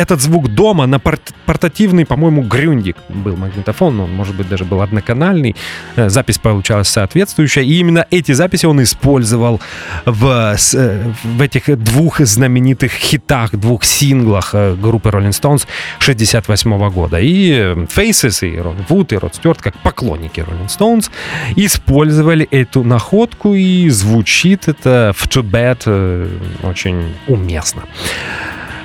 этот 0.00 0.20
звук 0.20 0.48
дома 0.48 0.86
на 0.86 0.98
порт- 0.98 1.34
портативный, 1.46 2.04
по-моему, 2.06 2.42
грюндик 2.42 2.96
был 3.08 3.36
магнитофон, 3.36 4.00
он, 4.00 4.10
может 4.12 4.34
быть, 4.34 4.48
даже 4.48 4.64
был 4.64 4.80
одноканальный, 4.80 5.54
Э, 5.96 6.08
запись 6.08 6.38
получалась 6.38 6.88
соответствующая, 6.88 7.62
и 7.62 7.74
именно 7.74 8.06
эти 8.10 8.32
записи 8.32 8.66
он 8.66 8.82
использовал 8.82 9.60
в, 10.06 10.56
э, 10.74 11.12
в 11.24 11.40
этих 11.42 11.78
двух 11.78 12.20
знаменитых 12.20 12.92
хитах, 12.92 13.50
двух 13.52 13.84
синглах 13.84 14.50
э, 14.54 14.74
группы 14.74 15.08
Rolling 15.10 15.30
Stones 15.30 15.66
68 15.98 16.90
года. 16.90 17.18
И 17.20 17.50
Faces, 17.86 18.48
и 18.48 18.58
Рон 18.58 18.76
Вуд, 18.88 19.12
и 19.12 19.16
Род 19.16 19.34
Стюарт, 19.34 19.60
как 19.60 19.78
поклонники 19.82 20.40
Rolling 20.40 20.68
Stones, 20.68 21.10
использовали 21.56 22.46
эту 22.50 22.84
находку, 22.84 23.54
и 23.54 23.88
звучит 23.90 24.68
это 24.68 25.12
в 25.16 25.26
Too 25.26 25.42
Bad 25.42 26.28
очень 26.62 27.14
уместно. 27.26 27.82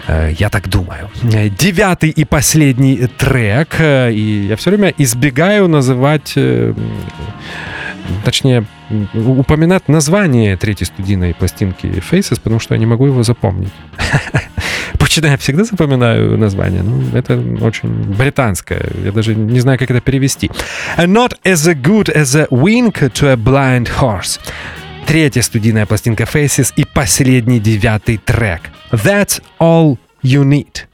Э, 0.08 0.32
Я 0.39 0.49
так 0.49 0.70
думаю. 0.70 1.10
Девятый 1.60 2.10
и 2.10 2.26
последний 2.26 3.08
трек. 3.18 3.76
э, 3.80 4.12
И 4.14 4.47
я 4.47 4.56
все 4.56 4.70
время 4.70 4.93
избегаю 4.97 5.68
называть, 5.68 6.34
э, 6.36 6.74
точнее, 8.24 8.66
упоминать 9.14 9.88
название 9.89 10.58
третьей 10.58 10.86
студийной 10.88 11.34
пластинки 11.34 11.88
Faces, 12.12 12.39
потому 12.41 12.60
что 12.60 12.76
я 12.76 12.80
не 12.80 12.86
могу 12.86 13.08
его 13.08 13.24
запомнить. 13.24 13.74
Почему 14.99 15.28
я 15.28 15.38
всегда 15.38 15.64
запоминаю 15.64 16.38
название? 16.38 16.84
Ну, 16.84 17.01
это 17.18 17.38
очень 17.62 17.89
британское. 17.89 18.86
Я 19.03 19.12
даже 19.12 19.34
не 19.36 19.60
знаю, 19.60 19.80
как 19.80 19.89
это 19.91 20.01
перевести. 20.01 20.49
Not 20.97 21.34
as 21.43 21.74
good 21.82 22.14
as 22.16 22.36
a 22.36 22.47
wink 22.51 22.99
to 23.14 23.32
a 23.32 23.36
blind 23.36 23.89
horse. 23.99 24.39
Третья 25.06 25.41
студийная 25.41 25.86
пластинка 25.86 26.24
Faces 26.24 26.74
и 26.76 26.86
последний 26.86 27.60
девятый 27.60 28.18
трек. 28.18 28.62
That's 29.03 29.41
all 29.59 29.97
you 30.21 30.45
need. 30.45 30.87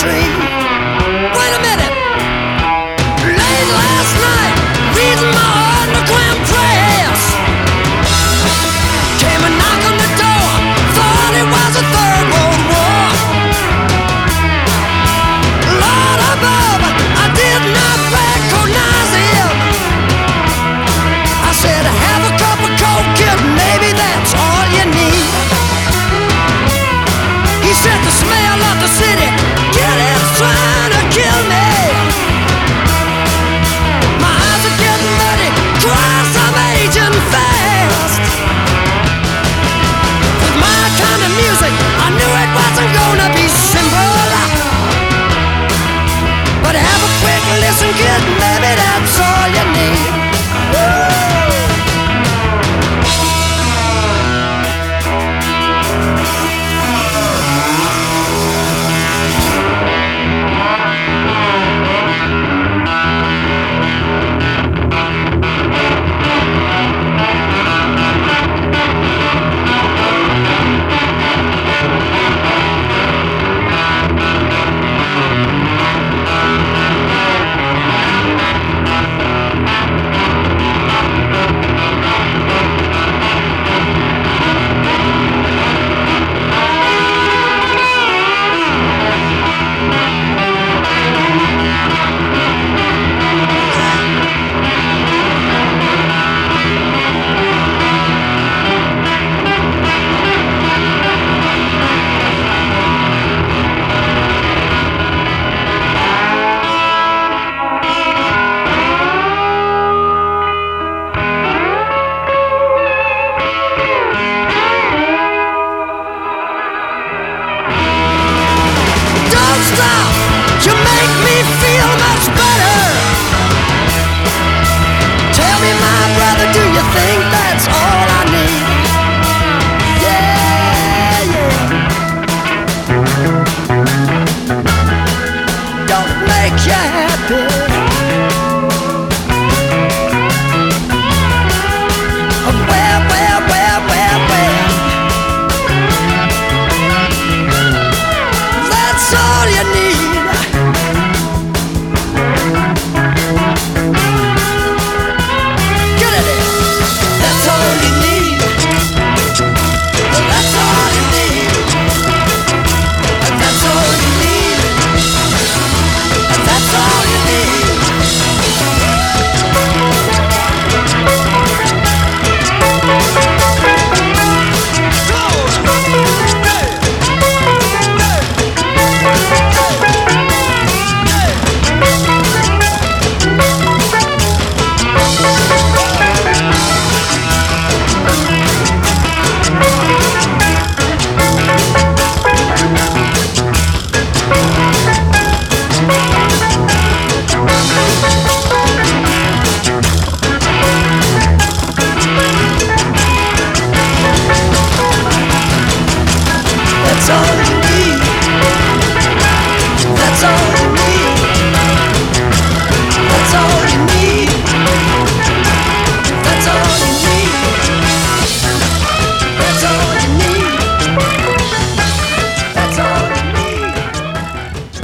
dream. 0.00 0.29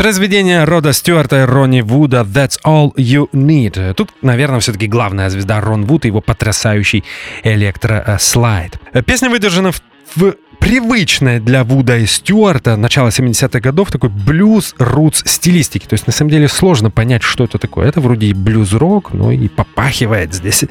Произведение 0.07 0.63
Рода 0.63 0.93
Стюарта 0.93 1.43
и 1.43 1.45
Ронни 1.47 1.81
Вуда 1.81 2.19
«That's 2.21 2.61
All 2.65 2.95
You 2.95 3.29
Need». 3.33 3.95
Тут, 3.95 4.11
наверное, 4.23 4.61
все-таки 4.61 4.87
главная 4.87 5.29
звезда 5.31 5.61
Рон 5.61 5.85
Вуд 5.85 6.05
и 6.05 6.09
его 6.09 6.21
потрясающий 6.21 7.03
электрослайд. 7.43 8.79
Песня 9.05 9.31
выдержана 9.31 9.73
в, 9.73 9.83
в 10.15 10.37
привычной 10.61 11.41
для 11.41 11.65
Вуда 11.65 11.97
и 11.97 12.07
Стюарта 12.07 12.77
начала 12.77 13.09
70-х 13.09 13.59
годов 13.59 13.91
такой 13.91 14.11
блюз-рутс 14.11 15.25
стилистики. 15.27 15.89
То 15.89 15.95
есть, 15.95 16.07
на 16.07 16.13
самом 16.13 16.31
деле, 16.31 16.47
сложно 16.47 16.93
понять, 16.93 17.25
что 17.25 17.43
это 17.43 17.59
такое. 17.59 17.89
Это 17.89 18.01
вроде 18.01 18.29
и 18.29 18.33
блюз-рок, 18.33 19.13
но 19.13 19.33
и 19.33 19.49
попахивает 19.49 20.33
здесь 20.33 20.67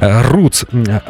рутс 0.00 0.64
э, 0.72 1.00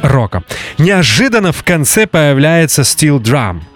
рока. 0.00 0.44
Неожиданно 0.78 1.52
в 1.52 1.62
конце 1.62 2.06
появляется 2.06 2.80
drum— 2.80 3.60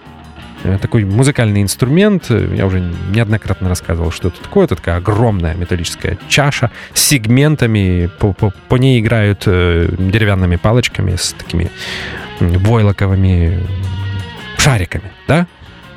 такой 0.81 1.05
музыкальный 1.05 1.61
инструмент. 1.61 2.29
Я 2.29 2.65
уже 2.65 2.79
неоднократно 3.09 3.69
рассказывал, 3.69 4.11
что 4.11 4.29
это 4.29 4.41
такое. 4.41 4.65
Это 4.65 4.75
такая 4.75 4.97
огромная 4.97 5.55
металлическая 5.55 6.17
чаша 6.27 6.71
с 6.93 7.01
сегментами. 7.01 8.09
По, 8.19 8.33
по, 8.33 8.53
по 8.69 8.75
ней 8.75 8.99
играют 8.99 9.43
э, 9.45 9.89
деревянными 9.97 10.55
палочками 10.55 11.15
с 11.15 11.33
такими 11.33 11.71
войлоковыми 12.39 13.59
шариками, 14.57 15.11
да? 15.27 15.47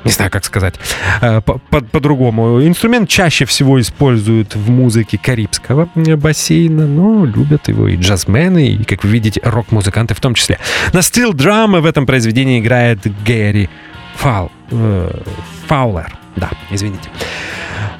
не 0.05 0.11
знаю, 0.11 0.29
как 0.31 0.45
сказать 0.45 0.75
э, 1.21 1.41
по-другому. 1.41 2.61
Инструмент 2.65 3.09
чаще 3.09 3.45
всего 3.45 3.81
используют 3.81 4.55
в 4.55 4.69
музыке 4.69 5.17
Карибского 5.17 5.89
бассейна, 5.95 6.85
но 6.85 7.25
любят 7.25 7.67
его 7.67 7.87
и 7.87 7.97
джазмены, 7.97 8.67
и, 8.67 8.83
как 8.83 9.03
вы 9.03 9.09
видите, 9.09 9.41
рок-музыканты 9.43 10.13
в 10.13 10.19
том 10.19 10.35
числе. 10.35 10.59
На 10.93 11.01
стил 11.01 11.33
драмы 11.33 11.81
в 11.81 11.85
этом 11.87 12.05
произведении 12.05 12.59
играет 12.59 12.99
Гэри 13.25 13.69
Фал, 14.15 14.51
э, 14.71 15.21
Фаулер. 15.67 16.17
Да, 16.35 16.49
извините. 16.71 17.09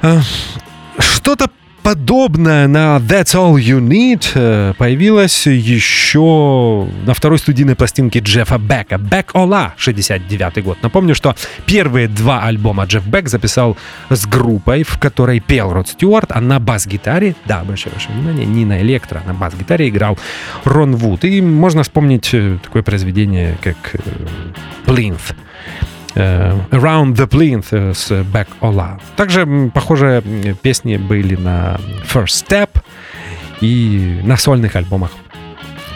Э, 0.02 0.20
что-то 0.98 1.48
подобное 1.86 2.66
на 2.66 2.96
That's 2.96 3.36
All 3.36 3.54
You 3.54 3.78
Need 3.78 4.32
э, 4.34 4.74
появилось 4.76 5.46
еще 5.46 6.88
на 7.06 7.14
второй 7.14 7.38
студийной 7.38 7.76
пластинке 7.76 8.18
Джеффа 8.18 8.58
Бека. 8.58 8.98
Бек 8.98 9.30
Ола, 9.34 9.74
69 9.76 10.64
год. 10.64 10.78
Напомню, 10.82 11.14
что 11.14 11.36
первые 11.64 12.08
два 12.08 12.42
альбома 12.42 12.86
Джефф 12.86 13.06
Бек 13.06 13.28
записал 13.28 13.76
с 14.10 14.26
группой, 14.26 14.82
в 14.82 14.98
которой 14.98 15.38
пел 15.38 15.72
Род 15.72 15.86
Стюарт, 15.86 16.32
а 16.32 16.40
на 16.40 16.58
бас-гитаре, 16.58 17.36
да, 17.44 17.62
большое 17.62 17.94
ваше 17.94 18.08
внимание, 18.10 18.46
не 18.46 18.64
на 18.64 18.82
электро, 18.82 19.22
а 19.24 19.28
на 19.28 19.34
бас-гитаре 19.34 19.88
играл 19.88 20.18
Рон 20.64 20.96
Вуд. 20.96 21.24
И 21.24 21.40
можно 21.40 21.84
вспомнить 21.84 22.34
такое 22.64 22.82
произведение, 22.82 23.56
как 23.62 23.94
Plinth. 24.86 25.36
Э, 26.16 26.58
Around 26.70 27.14
the 27.16 27.28
Plinth 27.28 27.66
э, 27.72 27.92
с 27.92 28.10
Back 28.10 28.48
Ola. 28.62 28.98
Также 29.16 29.70
похожие 29.74 30.22
песни 30.62 30.96
были 30.96 31.36
на 31.36 31.78
First 32.10 32.46
Step 32.46 32.70
и 33.60 34.20
на 34.24 34.38
сольных 34.38 34.76
альбомах 34.76 35.10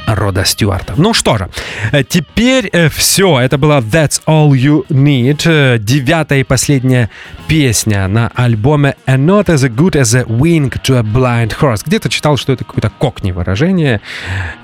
Рода 0.07 0.45
Стюарта. 0.45 0.93
Ну 0.99 1.15
что 1.15 1.39
же, 1.39 1.49
э, 1.93 2.05
теперь 2.05 2.71
все. 2.91 3.41
Это 3.41 3.57
была 3.57 3.79
That's 3.79 4.21
All 4.27 4.51
You 4.51 4.87
Need, 4.89 5.79
девятая 5.79 6.41
и 6.41 6.45
последняя 6.45 7.09
песня 7.49 8.07
на 8.07 8.31
альбоме 8.35 8.97
A 9.07 9.17
Not 9.17 9.47
As 9.47 9.75
Good 9.75 9.93
As 9.93 10.15
A 10.15 10.25
Wing 10.25 10.71
to 10.83 10.99
a 10.99 11.03
Blind 11.03 11.59
Horse. 11.59 11.83
Где-то 11.87 12.11
читал, 12.11 12.37
что 12.37 12.53
это 12.53 12.65
какое-то 12.65 12.91
кокни 12.91 13.33
выражение. 13.33 14.03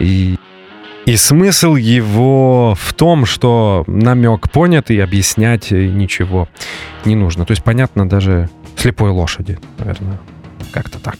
И 0.00 0.36
и 1.06 1.16
смысл 1.16 1.76
его 1.76 2.76
в 2.78 2.92
том, 2.92 3.26
что 3.26 3.84
намек 3.86 4.50
понят 4.50 4.90
и 4.90 4.98
объяснять 4.98 5.70
ничего 5.70 6.48
не 7.04 7.14
нужно. 7.14 7.46
То 7.46 7.52
есть 7.52 7.62
понятно 7.62 8.08
даже 8.08 8.50
слепой 8.76 9.10
лошади, 9.10 9.58
наверное, 9.78 10.18
как-то 10.72 10.98
так. 10.98 11.16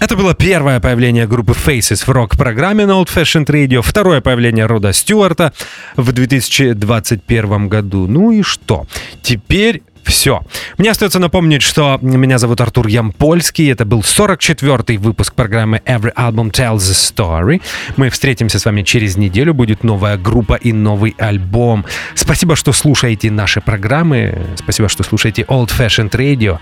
Это 0.00 0.16
было 0.16 0.32
первое 0.32 0.78
появление 0.78 1.26
группы 1.26 1.52
Faces 1.52 2.04
в 2.04 2.08
рок-программе 2.08 2.86
на 2.86 2.92
Old 2.92 3.08
Fashioned 3.12 3.46
Radio, 3.46 3.82
второе 3.82 4.20
появление 4.20 4.66
Рода 4.66 4.92
Стюарта 4.92 5.52
в 5.96 6.12
2021 6.12 7.68
году. 7.68 8.06
Ну 8.06 8.30
и 8.30 8.42
что? 8.42 8.86
Теперь 9.22 9.82
все. 10.08 10.42
Мне 10.78 10.90
остается 10.90 11.18
напомнить, 11.18 11.62
что 11.62 11.98
меня 12.00 12.38
зовут 12.38 12.60
Артур 12.60 12.86
Ямпольский. 12.88 13.70
Это 13.70 13.84
был 13.84 14.00
44-й 14.00 14.96
выпуск 14.96 15.34
программы 15.34 15.82
Every 15.84 16.12
Album 16.14 16.50
Tells 16.50 16.88
a 16.88 16.94
Story. 16.94 17.60
Мы 17.96 18.08
встретимся 18.08 18.58
с 18.58 18.64
вами 18.64 18.82
через 18.82 19.16
неделю. 19.16 19.54
Будет 19.54 19.84
новая 19.84 20.16
группа 20.16 20.54
и 20.54 20.72
новый 20.72 21.14
альбом. 21.18 21.84
Спасибо, 22.14 22.56
что 22.56 22.72
слушаете 22.72 23.30
наши 23.30 23.60
программы. 23.60 24.38
Спасибо, 24.56 24.88
что 24.88 25.02
слушаете 25.02 25.42
Old 25.42 25.70
Fashioned 25.78 26.10
Radio. 26.10 26.58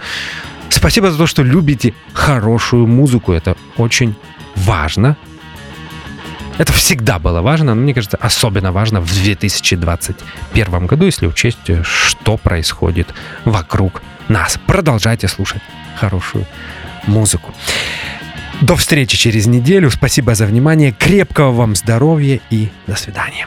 Спасибо 0.69 1.11
за 1.11 1.19
то, 1.19 1.27
что 1.27 1.43
любите 1.43 1.95
хорошую 2.13 2.87
музыку. 2.87 3.33
Это 3.33 3.57
очень 3.77 4.15
важно 4.57 5.17
это 6.59 6.73
всегда 6.73 7.19
было 7.19 7.43
важно, 7.43 7.75
но 7.75 7.83
мне 7.83 7.95
кажется, 7.95 8.17
особенно 8.17 8.73
важно 8.73 9.01
в 9.01 9.13
2021 9.13 10.87
году, 10.87 11.07
если 11.07 11.27
учесть, 11.27 11.59
что 11.83 12.37
происходит 12.37 13.09
вокруг 13.45 14.03
нас. 14.29 14.59
Продолжайте 14.67 15.29
слушать 15.29 15.63
хорошую 15.97 16.47
музыку. 17.07 17.55
До 18.61 18.77
встречи 18.77 19.17
через 19.17 19.47
неделю. 19.47 19.91
Спасибо 19.91 20.35
за 20.35 20.47
внимание. 20.47 20.93
Крепкого 20.93 21.53
вам 21.53 21.77
здоровья 21.77 22.41
и 22.51 22.71
до 22.87 22.97
свидания. 22.97 23.47